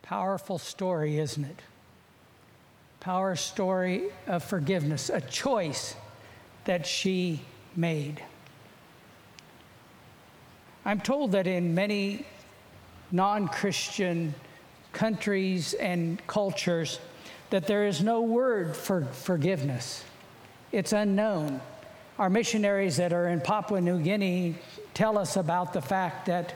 Powerful 0.00 0.56
story, 0.56 1.18
isn't 1.18 1.44
it? 1.44 1.60
Power 3.00 3.36
story 3.36 4.04
of 4.26 4.42
forgiveness, 4.42 5.10
a 5.10 5.20
choice 5.20 5.96
that 6.64 6.86
she 6.86 7.42
made. 7.76 8.22
I'm 10.86 11.00
told 11.00 11.32
that 11.32 11.48
in 11.48 11.74
many 11.74 12.24
non 13.10 13.48
Christian 13.48 14.32
countries 14.92 15.74
and 15.74 16.24
cultures, 16.28 17.00
that 17.50 17.66
there 17.66 17.88
is 17.88 18.04
no 18.04 18.22
word 18.22 18.76
for 18.76 19.04
forgiveness. 19.04 20.04
It's 20.70 20.92
unknown. 20.92 21.60
Our 22.20 22.30
missionaries 22.30 22.98
that 22.98 23.12
are 23.12 23.28
in 23.28 23.40
Papua 23.40 23.80
New 23.80 24.00
Guinea 24.00 24.54
tell 24.94 25.18
us 25.18 25.36
about 25.36 25.72
the 25.72 25.82
fact 25.82 26.26
that 26.26 26.54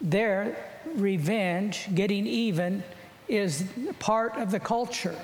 their 0.00 0.56
revenge, 0.94 1.88
getting 1.96 2.28
even, 2.28 2.84
is 3.26 3.64
part 3.98 4.36
of 4.36 4.52
the 4.52 4.60
culture. 4.60 5.16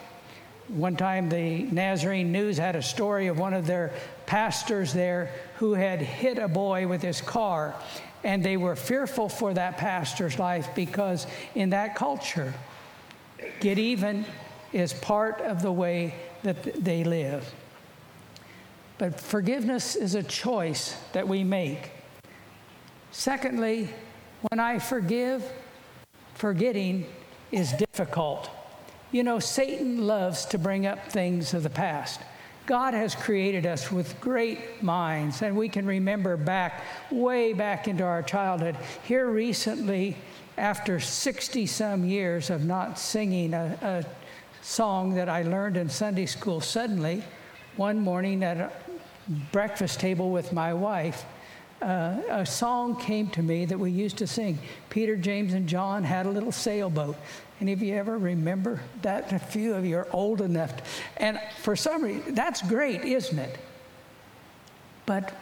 One 0.69 0.97
time, 0.97 1.29
the 1.29 1.65
Nazarene 1.65 2.33
News 2.33 2.59
had 2.59 2.75
a 2.75 2.83
story 2.83 3.29
of 3.29 3.39
one 3.39 3.55
of 3.55 3.67
their 3.67 3.93
pastors 4.27 4.93
there 4.93 5.31
who 5.59 5.75
had 5.75 6.01
hit 6.01 6.39
a 6.39 6.49
boy 6.49 6.89
with 6.89 7.03
his 7.03 7.21
car, 7.21 7.75
and 8.25 8.43
they 8.43 8.57
were 8.57 8.75
fearful 8.75 9.29
for 9.29 9.55
that 9.55 9.77
pastor's 9.77 10.39
life 10.39 10.69
because 10.75 11.27
in 11.55 11.71
that 11.71 11.95
culture, 11.95 12.55
get 13.61 13.79
even 13.79 14.25
is 14.73 14.93
part 14.95 15.41
of 15.43 15.63
the 15.63 15.71
way 15.71 16.15
that 16.43 16.83
they 16.83 17.05
live. 17.05 17.49
But 18.97 19.21
forgiveness 19.21 19.95
is 19.95 20.15
a 20.15 20.23
choice 20.23 20.97
that 21.13 21.29
we 21.29 21.45
make. 21.45 21.91
Secondly, 23.13 23.91
when 24.51 24.59
I 24.59 24.79
forgive, 24.79 25.45
forgetting 26.35 27.07
is 27.53 27.73
difficult. 27.73 28.51
You 29.13 29.23
know, 29.23 29.39
Satan 29.39 30.07
loves 30.07 30.47
to 30.47 30.59
bring 30.59 30.87
up 30.87 31.13
things 31.13 31.55
of 31.55 31.63
the 31.63 31.71
past. 31.71 32.21
God 32.67 32.95
has 32.95 33.15
created 33.15 33.67
us 33.67 33.93
with 33.93 34.19
great 34.21 34.83
minds, 34.83 35.43
and 35.43 35.57
we 35.57 35.69
can 35.69 35.87
remember 35.87 36.37
back, 36.37 36.83
way 37.11 37.53
back 37.53 37.89
into 37.89 38.05
our 38.05 38.23
childhood. 38.23 38.77
Here 39.03 39.27
recently, 39.29 40.17
after 40.57 40.99
60 40.99 41.67
some 41.67 42.05
years 42.05 42.49
of 42.49 42.65
not 42.65 42.99
singing 42.99 43.53
a, 43.53 43.79
a 43.83 44.05
song 44.65 45.15
that 45.15 45.29
I 45.29 45.43
learned 45.43 45.77
in 45.77 45.91
Sunday 45.91 46.27
school, 46.27 46.61
suddenly, 46.63 47.23
one 47.77 48.01
morning 48.01 48.43
at 48.43 48.57
a 48.57 48.73
breakfast 49.53 50.01
table 50.01 50.31
with 50.31 50.53
my 50.53 50.73
wife, 50.73 51.27
uh, 51.85 52.23
a 52.31 52.47
song 52.47 52.97
came 52.99 53.29
to 53.29 53.43
me 53.43 53.67
that 53.67 53.79
we 53.79 53.91
used 53.91 54.17
to 54.19 54.27
sing. 54.27 54.59
Peter, 54.89 55.17
James, 55.17 55.53
and 55.53 55.69
John 55.69 56.03
had 56.03 56.27
a 56.27 56.31
little 56.31 56.53
sailboat. 56.53 57.17
Any 57.61 57.73
of 57.73 57.83
you 57.83 57.95
ever 57.95 58.17
remember 58.17 58.81
that? 59.03 59.33
A 59.33 59.39
few 59.39 59.75
of 59.75 59.85
you 59.85 59.99
are 59.99 60.09
old 60.11 60.41
enough. 60.41 60.73
And 61.19 61.39
for 61.61 61.77
some 61.77 62.03
reason, 62.03 62.35
that's 62.35 62.63
great, 62.63 63.03
isn't 63.03 63.39
it? 63.39 63.59
But 65.07 65.35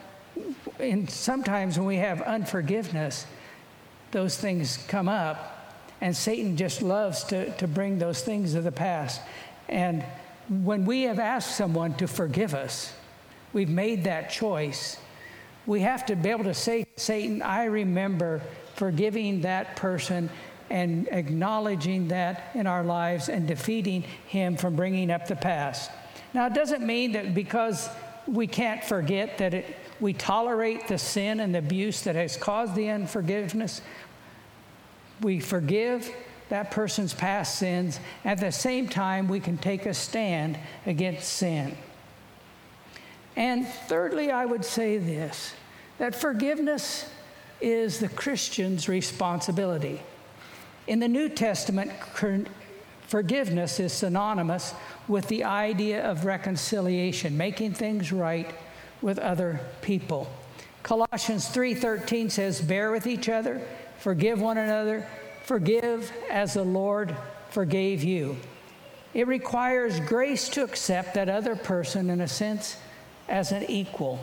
in, 0.78 1.06
sometimes 1.08 1.78
when 1.78 1.86
we 1.86 1.96
have 1.96 2.20
unforgiveness, 2.22 3.24
those 4.10 4.36
things 4.36 4.78
come 4.88 5.08
up, 5.08 5.78
and 6.00 6.16
Satan 6.16 6.56
just 6.56 6.82
loves 6.82 7.22
to, 7.24 7.56
to 7.58 7.68
bring 7.68 7.98
those 7.98 8.22
things 8.22 8.54
of 8.54 8.64
the 8.64 8.72
past. 8.72 9.20
And 9.68 10.04
when 10.48 10.84
we 10.84 11.02
have 11.02 11.20
asked 11.20 11.56
someone 11.56 11.94
to 11.94 12.08
forgive 12.08 12.52
us, 12.52 12.92
we've 13.52 13.70
made 13.70 14.04
that 14.04 14.30
choice. 14.30 14.96
We 15.66 15.80
have 15.80 16.06
to 16.06 16.16
be 16.16 16.30
able 16.30 16.44
to 16.44 16.54
say, 16.54 16.86
Satan, 16.96 17.42
I 17.42 17.64
remember 17.64 18.42
forgiving 18.74 19.42
that 19.42 19.76
person 19.76 20.28
and 20.70 21.06
acknowledging 21.08 22.08
that 22.08 22.50
in 22.54 22.66
our 22.66 22.82
lives 22.82 23.28
and 23.28 23.46
defeating 23.46 24.02
him 24.26 24.56
from 24.56 24.74
bringing 24.74 25.10
up 25.10 25.28
the 25.28 25.36
past. 25.36 25.90
Now, 26.34 26.46
it 26.46 26.54
doesn't 26.54 26.84
mean 26.84 27.12
that 27.12 27.34
because 27.34 27.88
we 28.26 28.46
can't 28.46 28.82
forget 28.82 29.38
that 29.38 29.54
it, 29.54 29.76
we 30.00 30.12
tolerate 30.12 30.88
the 30.88 30.98
sin 30.98 31.40
and 31.40 31.54
the 31.54 31.58
abuse 31.58 32.02
that 32.02 32.14
has 32.14 32.36
caused 32.36 32.74
the 32.74 32.88
unforgiveness. 32.88 33.82
We 35.20 35.40
forgive 35.40 36.10
that 36.48 36.70
person's 36.70 37.14
past 37.14 37.58
sins. 37.58 38.00
At 38.24 38.38
the 38.40 38.50
same 38.50 38.88
time, 38.88 39.28
we 39.28 39.40
can 39.40 39.58
take 39.58 39.86
a 39.86 39.94
stand 39.94 40.58
against 40.86 41.28
sin. 41.28 41.76
And 43.36 43.66
thirdly, 43.66 44.30
I 44.30 44.44
would 44.44 44.64
say 44.64 44.98
this 44.98 45.54
that 45.98 46.14
forgiveness 46.14 47.08
is 47.60 48.00
the 48.00 48.08
Christian's 48.08 48.88
responsibility. 48.88 50.02
In 50.86 50.98
the 50.98 51.08
New 51.08 51.28
Testament, 51.28 51.92
forgiveness 53.06 53.78
is 53.78 53.92
synonymous 53.92 54.74
with 55.06 55.28
the 55.28 55.44
idea 55.44 56.04
of 56.04 56.24
reconciliation, 56.24 57.36
making 57.36 57.74
things 57.74 58.12
right 58.12 58.52
with 59.00 59.18
other 59.18 59.60
people. 59.80 60.28
Colossians 60.82 61.46
3:13 61.46 62.30
says, 62.30 62.60
"Bear 62.60 62.90
with 62.90 63.06
each 63.06 63.28
other, 63.28 63.60
forgive 63.98 64.40
one 64.40 64.58
another, 64.58 65.06
forgive 65.44 66.12
as 66.30 66.54
the 66.54 66.64
Lord 66.64 67.14
forgave 67.50 68.02
you." 68.02 68.36
It 69.14 69.28
requires 69.28 70.00
grace 70.00 70.48
to 70.50 70.64
accept 70.64 71.14
that 71.14 71.28
other 71.28 71.54
person 71.54 72.10
in 72.10 72.20
a 72.20 72.28
sense 72.28 72.76
as 73.28 73.52
an 73.52 73.64
equal. 73.68 74.20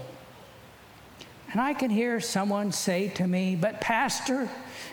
And 1.52 1.60
I 1.60 1.74
can 1.74 1.90
hear 1.90 2.20
someone 2.20 2.72
say 2.72 3.10
to 3.10 3.28
me, 3.28 3.56
But, 3.56 3.82
Pastor, 3.82 4.50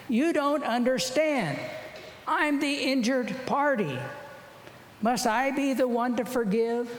you 0.09 0.33
don't 0.33 0.65
understand. 0.65 1.59
I'm 2.27 2.61
the 2.61 2.75
injured 2.75 3.35
party. 3.47 3.99
Must 5.03 5.27
I 5.27 5.51
be 5.51 5.75
the 5.75 5.87
one 5.87 6.17
to 6.17 6.25
forgive? 6.25 6.91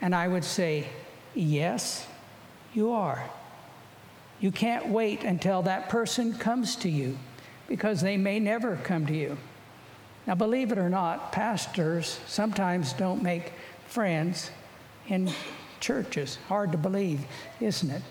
And 0.00 0.14
I 0.14 0.28
would 0.28 0.44
say, 0.44 0.86
Yes, 1.34 2.06
you 2.74 2.92
are. 2.92 3.24
You 4.40 4.50
can't 4.50 4.88
wait 4.88 5.24
until 5.24 5.62
that 5.62 5.88
person 5.88 6.34
comes 6.34 6.76
to 6.76 6.88
you 6.88 7.18
because 7.68 8.00
they 8.00 8.16
may 8.16 8.40
never 8.40 8.76
come 8.76 9.06
to 9.06 9.14
you. 9.14 9.38
Now, 10.26 10.34
believe 10.34 10.72
it 10.72 10.78
or 10.78 10.90
not, 10.90 11.32
pastors 11.32 12.20
sometimes 12.26 12.92
don't 12.92 13.22
make 13.22 13.52
friends 13.86 14.50
in 15.08 15.30
churches. 15.82 16.38
Hard 16.48 16.72
to 16.72 16.78
believe, 16.78 17.20
isn't 17.60 17.90
it? 17.90 18.02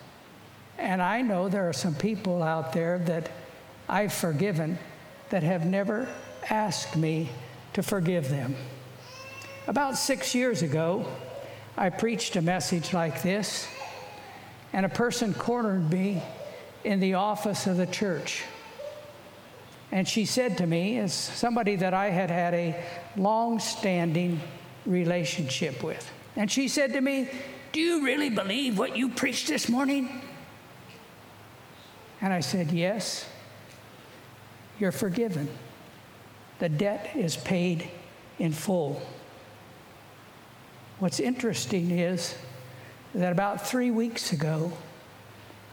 And 0.78 1.02
I 1.02 1.22
know 1.22 1.50
there 1.50 1.68
are 1.68 1.74
some 1.74 1.96
people 1.96 2.44
out 2.44 2.74
there 2.74 3.00
that 3.00 3.32
I've 3.90 4.14
forgiven 4.14 4.78
that 5.30 5.42
have 5.42 5.66
never 5.66 6.08
asked 6.50 6.96
me 6.96 7.30
to 7.74 7.82
forgive 7.82 8.30
them. 8.30 8.56
About 9.68 9.98
six 9.98 10.36
years 10.36 10.62
ago, 10.62 11.06
I 11.78 11.90
preached 11.90 12.36
a 12.36 12.42
message 12.42 12.94
like 12.94 13.22
this, 13.22 13.68
and 14.74 14.86
a 14.86 14.90
person 14.90 15.34
cornered 15.34 15.90
me 15.90 16.22
in 16.84 17.00
the 17.00 17.14
office 17.14 17.68
of 17.68 17.78
the 17.78 17.86
church. 17.86 18.44
And 19.92 20.08
she 20.08 20.26
said 20.26 20.58
to 20.58 20.68
me, 20.68 20.98
as 21.00 21.14
somebody 21.14 21.76
that 21.78 21.94
I 21.94 22.10
had 22.10 22.30
had 22.30 22.54
a 22.54 22.84
long 23.18 23.60
standing 23.60 24.40
relationship 24.86 25.84
with, 25.84 26.10
and 26.36 26.50
she 26.50 26.68
said 26.68 26.94
to 26.94 27.02
me, 27.02 27.30
Do 27.72 27.80
you 27.80 28.04
really 28.04 28.30
believe 28.30 28.78
what 28.78 28.98
you 28.98 29.08
preached 29.10 29.48
this 29.48 29.70
morning? 29.70 30.22
And 32.20 32.34
I 32.34 32.42
said, 32.42 32.72
Yes, 32.72 33.28
you're 34.80 34.92
forgiven. 34.92 35.48
The 36.60 36.70
debt 36.70 37.12
is 37.16 37.38
paid 37.38 37.90
in 38.40 38.52
full. 38.52 39.02
What's 41.00 41.20
interesting 41.20 41.92
is 41.92 42.36
that 43.16 43.32
about 43.32 43.68
three 43.68 43.90
weeks 43.90 44.34
ago, 44.34 44.72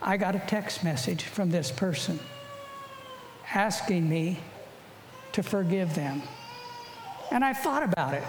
I 0.01 0.17
got 0.17 0.35
a 0.35 0.39
text 0.39 0.85
message 0.85 1.25
from 1.25 1.51
this 1.51 1.71
person 1.71 2.19
asking 3.53 4.09
me 4.09 4.39
to 5.33 5.43
forgive 5.43 5.95
them. 5.95 6.23
And 7.31 7.45
I 7.45 7.53
thought 7.53 7.83
about 7.83 8.15
it. 8.15 8.23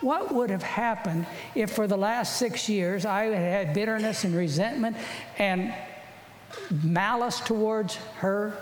What 0.00 0.32
would 0.32 0.50
have 0.50 0.62
happened 0.62 1.26
if 1.54 1.72
for 1.72 1.86
the 1.86 1.96
last 1.96 2.36
six 2.36 2.68
years 2.68 3.04
I 3.04 3.24
had 3.24 3.66
had 3.66 3.74
bitterness 3.74 4.24
and 4.24 4.34
resentment 4.34 4.96
and 5.38 5.74
malice 6.70 7.40
towards 7.40 7.96
her? 8.18 8.56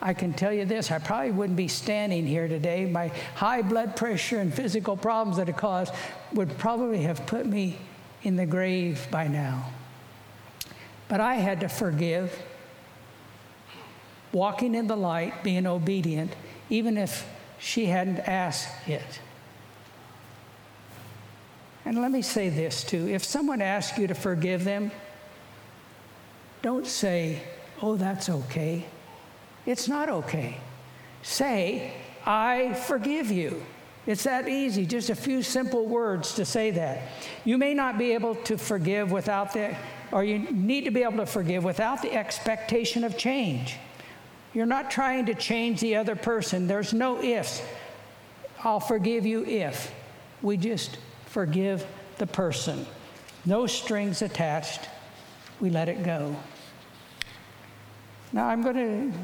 I 0.00 0.14
can 0.14 0.32
tell 0.32 0.52
you 0.52 0.64
this, 0.64 0.90
I 0.90 0.98
probably 0.98 1.30
wouldn't 1.30 1.56
be 1.56 1.68
standing 1.68 2.26
here 2.26 2.48
today. 2.48 2.86
My 2.86 3.08
high 3.36 3.62
blood 3.62 3.94
pressure 3.94 4.40
and 4.40 4.52
physical 4.52 4.96
problems 4.96 5.36
that 5.36 5.48
it 5.48 5.56
caused 5.56 5.94
would 6.32 6.58
probably 6.58 7.02
have 7.02 7.24
put 7.26 7.46
me 7.46 7.78
in 8.24 8.34
the 8.34 8.46
grave 8.46 9.06
by 9.12 9.28
now. 9.28 9.70
But 11.08 11.20
I 11.20 11.34
had 11.34 11.60
to 11.60 11.68
forgive, 11.68 12.36
walking 14.32 14.74
in 14.74 14.86
the 14.86 14.96
light, 14.96 15.44
being 15.44 15.66
obedient, 15.66 16.34
even 16.68 16.96
if 16.96 17.28
she 17.58 17.86
hadn't 17.86 18.18
asked 18.20 18.88
it. 18.88 19.20
And 21.84 22.00
let 22.00 22.10
me 22.10 22.22
say 22.22 22.48
this 22.48 22.84
too 22.84 23.08
if 23.08 23.24
someone 23.24 23.60
asks 23.60 23.98
you 23.98 24.06
to 24.06 24.14
forgive 24.14 24.64
them, 24.64 24.90
don't 26.62 26.86
say, 26.86 27.42
oh, 27.82 27.96
that's 27.96 28.28
okay. 28.28 28.86
It's 29.66 29.88
not 29.88 30.08
okay. 30.08 30.58
Say, 31.22 31.92
I 32.24 32.74
forgive 32.74 33.30
you. 33.30 33.62
It's 34.06 34.24
that 34.24 34.48
easy, 34.48 34.84
just 34.84 35.10
a 35.10 35.14
few 35.14 35.42
simple 35.42 35.86
words 35.86 36.34
to 36.34 36.44
say 36.44 36.72
that. 36.72 37.02
You 37.44 37.56
may 37.56 37.72
not 37.72 37.98
be 37.98 38.12
able 38.12 38.34
to 38.36 38.58
forgive 38.58 39.12
without 39.12 39.52
the, 39.52 39.76
or 40.10 40.24
you 40.24 40.40
need 40.40 40.84
to 40.84 40.90
be 40.90 41.04
able 41.04 41.18
to 41.18 41.26
forgive 41.26 41.62
without 41.62 42.02
the 42.02 42.12
expectation 42.12 43.04
of 43.04 43.16
change. 43.16 43.76
You're 44.54 44.66
not 44.66 44.90
trying 44.90 45.26
to 45.26 45.34
change 45.34 45.80
the 45.80 45.96
other 45.96 46.16
person. 46.16 46.66
There's 46.66 46.92
no 46.92 47.22
ifs. 47.22 47.62
I'll 48.64 48.80
forgive 48.80 49.24
you 49.24 49.44
if. 49.44 49.92
We 50.42 50.56
just 50.56 50.98
forgive 51.32 51.86
the 52.18 52.26
person. 52.26 52.86
No 53.46 53.66
strings 53.66 54.20
attached. 54.20 54.88
We 55.60 55.70
let 55.70 55.88
it 55.88 56.04
go. 56.04 56.36
Now 58.32 58.48
I'm 58.48 58.62
going 58.62 58.76
to 58.76 59.18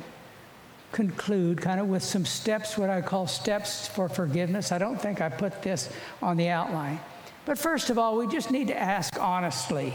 conclude 0.93 1.61
kind 1.61 1.81
of 1.81 1.89
with 1.89 2.03
some 2.03 2.25
steps, 2.25 2.79
what 2.79 2.89
I 2.89 3.03
call 3.03 3.27
steps 3.27 3.87
for 3.87 4.09
forgiveness. 4.09 4.73
I 4.73 4.79
don't 4.79 5.01
think 5.01 5.21
I 5.21 5.29
put 5.29 5.63
this 5.63 5.91
on 6.23 6.39
the 6.39 6.49
outline. 6.49 6.99
But 7.45 7.59
first 7.59 7.91
of 7.91 7.99
all, 7.99 8.17
we 8.17 8.27
just 8.27 8.51
need 8.51 8.69
to 8.69 8.77
ask 8.77 9.21
honestly. 9.21 9.93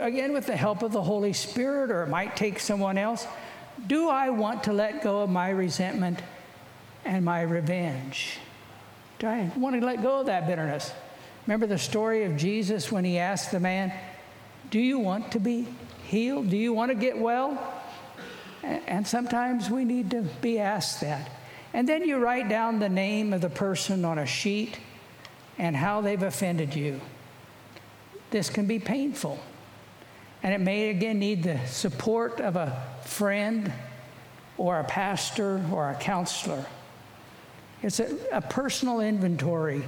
Again, 0.00 0.32
with 0.32 0.46
the 0.46 0.56
help 0.56 0.82
of 0.82 0.92
the 0.92 1.02
Holy 1.02 1.34
Spirit, 1.34 1.90
or 1.90 2.02
it 2.04 2.08
might 2.08 2.36
take 2.36 2.58
someone 2.58 2.96
else, 2.96 3.26
do 3.86 4.08
I 4.08 4.30
want 4.30 4.64
to 4.64 4.72
let 4.72 5.02
go 5.02 5.20
of 5.20 5.30
my 5.30 5.50
resentment 5.50 6.22
and 7.04 7.22
my 7.22 7.42
revenge? 7.42 8.38
Do 9.18 9.26
I 9.26 9.52
want 9.56 9.78
to 9.78 9.86
let 9.86 10.02
go 10.02 10.20
of 10.20 10.26
that 10.26 10.46
bitterness? 10.46 10.90
Remember 11.48 11.66
the 11.66 11.78
story 11.78 12.24
of 12.24 12.36
Jesus 12.36 12.92
when 12.92 13.06
he 13.06 13.16
asked 13.16 13.52
the 13.52 13.58
man, 13.58 13.90
Do 14.70 14.78
you 14.78 14.98
want 14.98 15.32
to 15.32 15.40
be 15.40 15.66
healed? 16.04 16.50
Do 16.50 16.58
you 16.58 16.74
want 16.74 16.90
to 16.90 16.94
get 16.94 17.16
well? 17.16 17.72
And 18.62 19.06
sometimes 19.06 19.70
we 19.70 19.86
need 19.86 20.10
to 20.10 20.20
be 20.42 20.58
asked 20.58 21.00
that. 21.00 21.30
And 21.72 21.88
then 21.88 22.06
you 22.06 22.18
write 22.18 22.50
down 22.50 22.80
the 22.80 22.90
name 22.90 23.32
of 23.32 23.40
the 23.40 23.48
person 23.48 24.04
on 24.04 24.18
a 24.18 24.26
sheet 24.26 24.78
and 25.56 25.74
how 25.74 26.02
they've 26.02 26.22
offended 26.22 26.74
you. 26.74 27.00
This 28.28 28.50
can 28.50 28.66
be 28.66 28.78
painful. 28.78 29.38
And 30.42 30.52
it 30.52 30.60
may 30.60 30.90
again 30.90 31.18
need 31.18 31.44
the 31.44 31.64
support 31.64 32.42
of 32.42 32.56
a 32.56 32.84
friend 33.06 33.72
or 34.58 34.80
a 34.80 34.84
pastor 34.84 35.64
or 35.72 35.88
a 35.88 35.94
counselor. 35.94 36.66
It's 37.82 38.00
a, 38.00 38.14
a 38.32 38.42
personal 38.42 39.00
inventory 39.00 39.82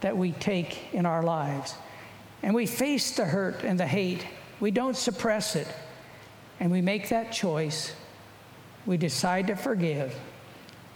that 0.00 0.16
we 0.16 0.32
take 0.32 0.92
in 0.92 1.06
our 1.06 1.22
lives. 1.22 1.74
And 2.42 2.54
we 2.54 2.66
face 2.66 3.12
the 3.12 3.24
hurt 3.24 3.64
and 3.64 3.78
the 3.78 3.86
hate. 3.86 4.24
We 4.60 4.70
don't 4.70 4.96
suppress 4.96 5.56
it. 5.56 5.68
And 6.60 6.70
we 6.70 6.80
make 6.80 7.08
that 7.08 7.32
choice 7.32 7.92
we 8.88 8.96
decide 8.96 9.48
to 9.48 9.54
forgive, 9.54 10.18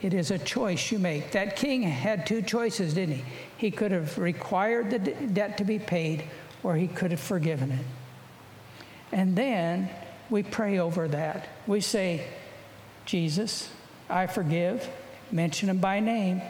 it 0.01 0.15
is 0.15 0.31
a 0.31 0.39
choice 0.39 0.91
you 0.91 0.99
make. 0.99 1.33
That 1.33 1.57
king 1.57 1.83
had 1.83 2.27
two 2.27 2.41
choices, 2.41 2.95
didn't 2.95 3.17
he? 3.17 3.25
He 3.59 3.71
could 3.71 3.93
have 3.93 4.17
required 4.17 4.91
the 4.91 4.99
debt 4.99 5.59
to 5.59 5.65
be 5.65 5.79
paid, 5.79 6.25
or 6.63 6.75
he 6.75 6.89
could 6.89 7.11
have 7.11 7.21
forgiven 7.21 7.71
it. 7.71 7.85
And 9.13 9.37
then 9.37 9.91
we 10.31 10.43
pray 10.43 10.79
over 10.79 11.07
that. 11.09 11.51
We 11.67 11.83
say, 11.83 12.27
Jesus, 13.05 13.71
I 14.09 14.27
forgive, 14.27 14.89
mention 15.31 15.69
him 15.69 15.79
by 15.79 16.01
name 16.01 16.41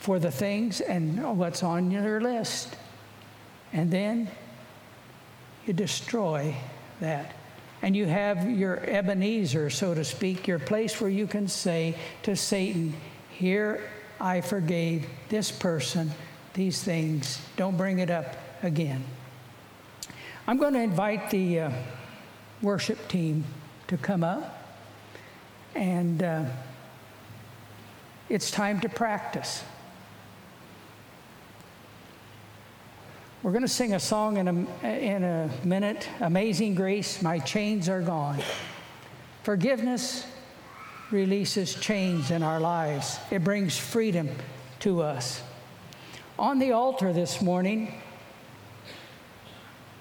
for 0.00 0.18
the 0.18 0.30
things 0.30 0.80
and 0.80 1.38
what's 1.38 1.62
on 1.62 1.90
your 1.90 2.20
list. 2.20 2.76
And 3.72 3.90
then 3.90 4.28
you 5.66 5.72
destroy 5.72 6.54
that 7.00 7.36
and 7.82 7.96
you 7.96 8.06
have 8.06 8.50
your 8.50 8.78
Ebenezer, 8.78 9.70
so 9.70 9.94
to 9.94 10.04
speak, 10.04 10.46
your 10.46 10.58
place 10.58 11.00
where 11.00 11.10
you 11.10 11.26
can 11.26 11.48
say 11.48 11.94
to 12.22 12.36
Satan, 12.36 12.94
Here 13.30 13.88
I 14.20 14.40
forgave 14.42 15.06
this 15.28 15.50
person 15.50 16.10
these 16.52 16.82
things. 16.82 17.40
Don't 17.56 17.76
bring 17.76 18.00
it 18.00 18.10
up 18.10 18.36
again. 18.62 19.02
I'm 20.46 20.58
going 20.58 20.74
to 20.74 20.80
invite 20.80 21.30
the 21.30 21.60
uh, 21.60 21.70
worship 22.60 23.08
team 23.08 23.44
to 23.86 23.96
come 23.96 24.24
up, 24.24 24.66
and 25.74 26.22
uh, 26.22 26.44
it's 28.28 28.50
time 28.50 28.80
to 28.80 28.88
practice. 28.88 29.62
We're 33.42 33.52
going 33.52 33.62
to 33.62 33.68
sing 33.68 33.94
a 33.94 34.00
song 34.00 34.36
in 34.36 34.48
a, 34.48 34.86
in 34.86 35.24
a 35.24 35.50
minute 35.64 36.06
Amazing 36.20 36.74
Grace, 36.74 37.22
My 37.22 37.38
Chains 37.38 37.88
Are 37.88 38.02
Gone. 38.02 38.38
Forgiveness 39.44 40.26
releases 41.10 41.74
chains 41.74 42.30
in 42.30 42.42
our 42.42 42.60
lives, 42.60 43.18
it 43.30 43.42
brings 43.42 43.78
freedom 43.78 44.28
to 44.80 45.00
us. 45.00 45.42
On 46.38 46.58
the 46.58 46.72
altar 46.72 47.14
this 47.14 47.40
morning, 47.40 47.94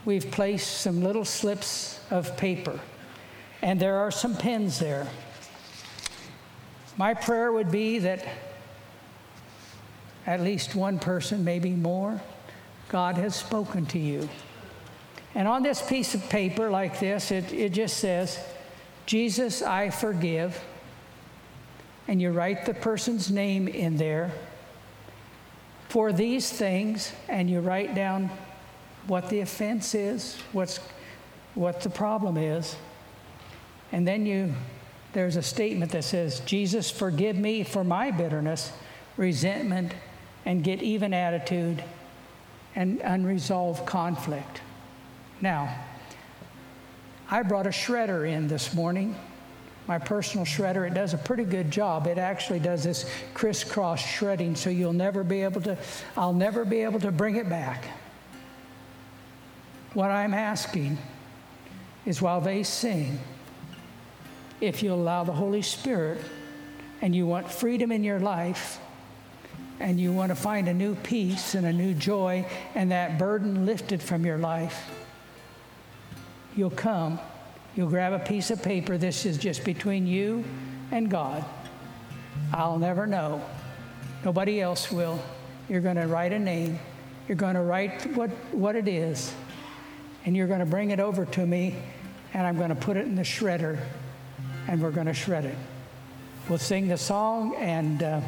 we've 0.03 0.29
placed 0.31 0.81
some 0.81 1.01
little 1.01 1.23
slips 1.23 2.01
of 2.11 2.35
paper, 2.35 2.77
and 3.61 3.79
there 3.79 3.99
are 3.99 4.11
some 4.11 4.35
pens 4.35 4.79
there. 4.79 5.07
My 6.97 7.13
prayer 7.13 7.53
would 7.53 7.71
be 7.71 7.99
that 7.99 8.27
at 10.27 10.41
least 10.41 10.75
one 10.75 10.99
person, 10.99 11.45
maybe 11.45 11.69
more, 11.69 12.19
God 12.89 13.15
has 13.15 13.35
spoken 13.35 13.85
to 13.87 13.99
you. 13.99 14.27
And 15.35 15.47
on 15.47 15.63
this 15.63 15.81
piece 15.81 16.15
of 16.15 16.27
paper, 16.29 16.69
like 16.69 16.99
this, 16.99 17.31
it, 17.31 17.53
it 17.53 17.71
just 17.71 17.97
says, 17.97 18.39
Jesus, 19.05 19.61
I 19.61 19.91
forgive. 19.91 20.59
And 22.07 22.19
you 22.19 22.31
write 22.31 22.65
the 22.65 22.73
person's 22.73 23.29
name 23.29 23.67
in 23.67 23.97
there 23.97 24.31
for 25.87 26.11
these 26.11 26.51
things, 26.51 27.13
and 27.27 27.49
you 27.49 27.59
write 27.59 27.95
down 27.95 28.29
what 29.07 29.29
the 29.29 29.39
offense 29.39 29.95
is, 29.95 30.37
what's, 30.51 30.79
what 31.55 31.81
the 31.81 31.89
problem 31.89 32.37
is. 32.37 32.75
And 33.91 34.07
then 34.07 34.25
you, 34.25 34.53
there's 35.13 35.35
a 35.35 35.41
statement 35.41 35.91
that 35.91 36.03
says, 36.03 36.41
Jesus, 36.41 36.91
forgive 36.91 37.37
me 37.37 37.63
for 37.63 37.83
my 37.83 38.11
bitterness, 38.11 38.71
resentment, 39.17 39.93
and 40.45 40.63
get 40.63 40.81
even 40.83 41.13
attitude 41.13 41.83
and 42.79 43.01
unresolved 43.01 43.85
conflict. 43.85 44.61
Now, 45.41 45.75
I 47.29 47.43
brought 47.43 47.67
a 47.67 47.71
shredder 47.71 48.25
in 48.25 48.47
this 48.47 48.73
morning, 48.73 49.17
my 49.85 49.99
personal 49.99 50.45
shredder. 50.45 50.87
It 50.87 50.93
does 50.93 51.13
a 51.13 51.17
pretty 51.17 51.43
good 51.43 51.71
job. 51.71 52.07
It 52.07 52.17
actually 52.17 52.59
does 52.59 52.85
this 52.85 53.05
crisscross 53.33 53.99
shredding, 53.99 54.55
so 54.55 54.69
you'll 54.69 54.93
never 54.93 55.25
be 55.25 55.41
able 55.41 55.59
to, 55.63 55.77
I'll 56.15 56.31
never 56.31 56.63
be 56.63 56.79
able 56.83 57.01
to 57.01 57.11
bring 57.11 57.35
it 57.35 57.49
back. 57.49 57.83
What 59.93 60.09
I'm 60.09 60.33
asking 60.33 60.97
is 62.05 62.21
while 62.21 62.39
they 62.39 62.63
sing, 62.63 63.19
if 64.61 64.81
you 64.81 64.93
allow 64.93 65.25
the 65.25 65.33
Holy 65.33 65.63
Spirit 65.63 66.21
and 67.01 67.13
you 67.13 67.27
want 67.27 67.51
freedom 67.51 67.91
in 67.91 68.05
your 68.05 68.21
life, 68.21 68.79
and 69.79 69.99
you 69.99 70.11
want 70.11 70.29
to 70.29 70.35
find 70.35 70.67
a 70.67 70.73
new 70.73 70.95
peace 70.95 71.55
and 71.55 71.65
a 71.65 71.73
new 71.73 71.93
joy 71.93 72.45
and 72.75 72.91
that 72.91 73.17
burden 73.17 73.65
lifted 73.65 74.01
from 74.01 74.25
your 74.25 74.37
life, 74.37 74.89
you'll 76.55 76.69
come, 76.69 77.19
you'll 77.75 77.89
grab 77.89 78.13
a 78.13 78.19
piece 78.19 78.51
of 78.51 78.61
paper. 78.61 78.97
This 78.97 79.25
is 79.25 79.37
just 79.37 79.63
between 79.63 80.05
you 80.05 80.43
and 80.91 81.09
God. 81.09 81.45
I'll 82.53 82.79
never 82.79 83.07
know. 83.07 83.41
Nobody 84.25 84.59
else 84.59 84.91
will. 84.91 85.19
You're 85.69 85.81
going 85.81 85.95
to 85.95 86.07
write 86.07 86.33
a 86.33 86.39
name. 86.39 86.79
You're 87.27 87.37
going 87.37 87.55
to 87.55 87.61
write 87.61 88.05
what, 88.15 88.31
what 88.51 88.75
it 88.75 88.87
is. 88.87 89.33
And 90.25 90.35
you're 90.35 90.47
going 90.47 90.59
to 90.59 90.65
bring 90.65 90.91
it 90.91 90.99
over 90.99 91.25
to 91.25 91.45
me, 91.45 91.75
and 92.33 92.45
I'm 92.45 92.57
going 92.57 92.69
to 92.69 92.75
put 92.75 92.97
it 92.97 93.05
in 93.05 93.15
the 93.15 93.21
shredder, 93.21 93.79
and 94.67 94.81
we're 94.81 94.91
going 94.91 95.07
to 95.07 95.13
shred 95.13 95.45
it. 95.45 95.55
We'll 96.49 96.57
sing 96.57 96.87
the 96.87 96.97
song, 96.97 97.55
and 97.55 98.03
uh, 98.03 98.21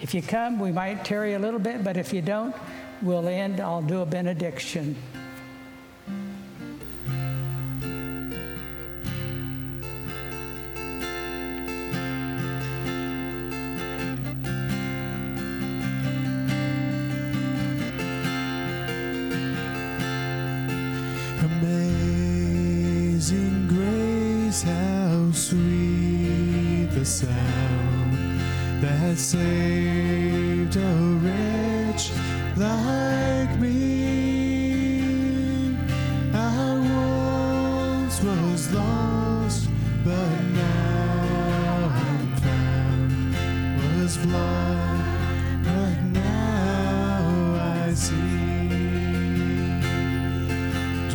if 0.00 0.14
you 0.14 0.22
come, 0.22 0.58
we 0.58 0.72
might 0.72 1.04
tarry 1.04 1.34
a 1.34 1.38
little 1.38 1.60
bit, 1.60 1.82
but 1.82 1.96
if 1.96 2.12
you 2.12 2.22
don't, 2.22 2.54
we'll 3.02 3.26
end. 3.28 3.60
I'll 3.60 3.82
do 3.82 4.02
a 4.02 4.06
benediction. 4.06 4.96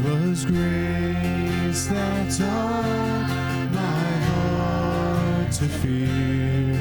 'Twas 0.02 0.46
grace 0.46 1.86
that 1.86 2.32
taught 2.32 3.30
my 3.72 4.10
heart 4.30 5.52
to 5.52 5.66
fear, 5.66 6.74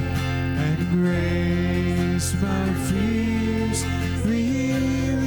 and 0.57 0.91
grace 0.91 2.33
my 2.41 2.73
fears 2.89 3.85
relieved. 4.25 5.21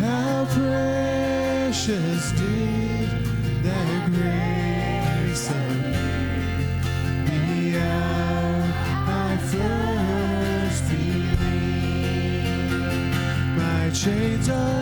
How 0.00 0.44
precious 0.44 2.30
did 2.38 3.08
that 3.64 4.10
grace 4.14 5.50
appear 5.50 6.54
the 7.26 7.80
hour 7.80 8.62
I 9.08 9.36
first 9.50 10.82
believed. 10.88 11.42
My 13.58 13.90
chains 13.90 14.48
are 14.48 14.81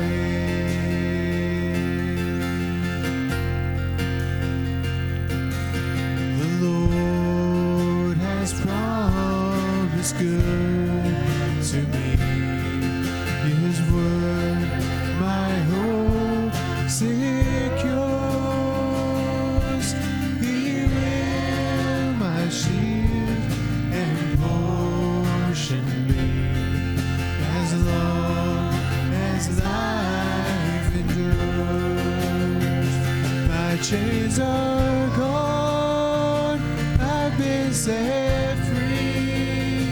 Chains 33.83 34.37
are 34.39 35.07
gone, 35.17 36.61
I've 36.99 37.35
been 37.37 37.73
set 37.73 38.55
free. 38.67 39.87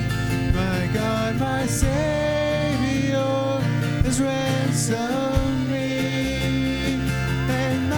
My 0.53 0.87
God, 0.93 1.39
my 1.39 1.65
Savior 1.65 3.17
has 4.03 4.21
ransomed 4.21 5.69
me. 5.71 6.99
And 7.49 7.91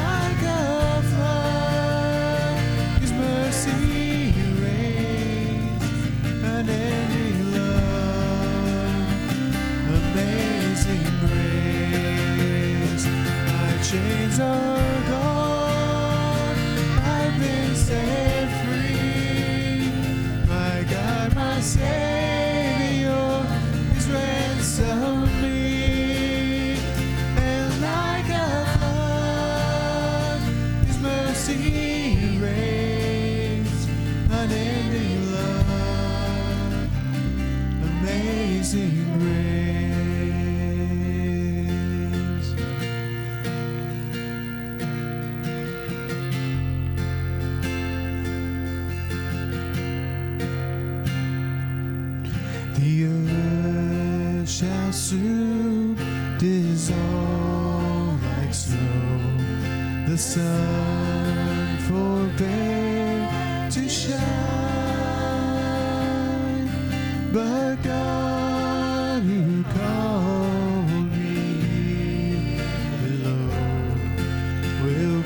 His 3.01 3.11
mercy 3.11 4.33
reigns, 4.61 5.83
amazing 9.89 11.03
grace. 11.19 13.05
My 13.51 13.71
chains 13.83 14.39
are 14.39 14.70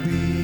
be 0.05 0.34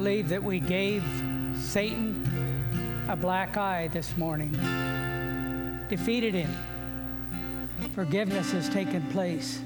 believe 0.00 0.30
that 0.30 0.42
we 0.42 0.58
gave 0.58 1.04
Satan 1.58 3.04
a 3.10 3.14
black 3.14 3.58
eye 3.58 3.86
this 3.88 4.16
morning, 4.16 4.50
defeated 5.90 6.32
him. 6.32 6.50
Forgiveness 7.94 8.50
has 8.52 8.70
taken 8.70 9.02
place. 9.08 9.60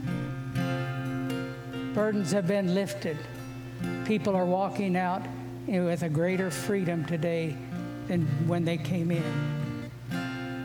Burdens 1.94 2.32
have 2.32 2.48
been 2.48 2.74
lifted. 2.74 3.16
People 4.06 4.34
are 4.34 4.44
walking 4.44 4.96
out 4.96 5.22
with 5.68 6.02
a 6.02 6.08
greater 6.08 6.50
freedom 6.50 7.04
today 7.04 7.56
than 8.08 8.26
when 8.48 8.64
they 8.64 8.76
came 8.76 9.12
in. 9.12 9.88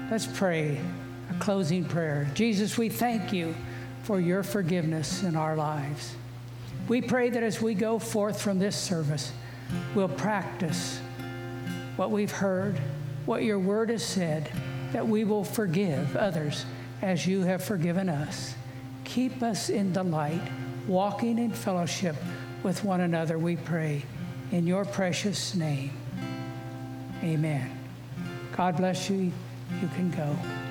Let's 0.10 0.26
pray 0.26 0.82
a 1.30 1.40
closing 1.40 1.86
prayer. 1.86 2.28
Jesus, 2.34 2.76
we 2.76 2.90
thank 2.90 3.32
you 3.32 3.54
for 4.02 4.20
your 4.20 4.42
forgiveness 4.42 5.22
in 5.22 5.36
our 5.36 5.56
lives. 5.56 6.16
We 6.88 7.04
pray 7.04 7.30
that 7.30 7.44
as 7.44 7.62
we 7.62 7.76
go 7.76 8.00
forth 8.00 8.42
from 8.42 8.58
this 8.58 8.76
service, 8.76 9.32
we'll 9.96 10.08
practice 10.08 11.00
what 11.96 12.12
we've 12.12 12.32
heard, 12.32 12.80
what 13.26 13.44
your 13.44 13.60
word 13.60 13.90
has 13.90 14.04
said, 14.04 14.52
that 14.94 15.08
we 15.08 15.24
will 15.24 15.44
forgive 15.44 16.16
others 16.16 16.66
as 17.02 17.28
you 17.28 17.42
have 17.44 17.64
forgiven 17.64 18.10
us. 18.10 18.56
Keep 19.04 19.44
us 19.44 19.70
in 19.70 19.94
the 19.94 20.04
light, 20.04 20.42
walking 20.88 21.38
in 21.40 21.52
fellowship 21.52 22.16
with 22.64 22.84
one 22.84 23.02
another, 23.02 23.38
we 23.38 23.56
pray. 23.56 24.04
In 24.52 24.66
your 24.66 24.86
precious 24.86 25.56
name, 25.56 25.92
amen. 27.24 27.78
God 28.56 28.78
bless 28.78 29.10
you. 29.10 29.32
You 29.82 29.88
can 29.96 30.12
go. 30.12 30.69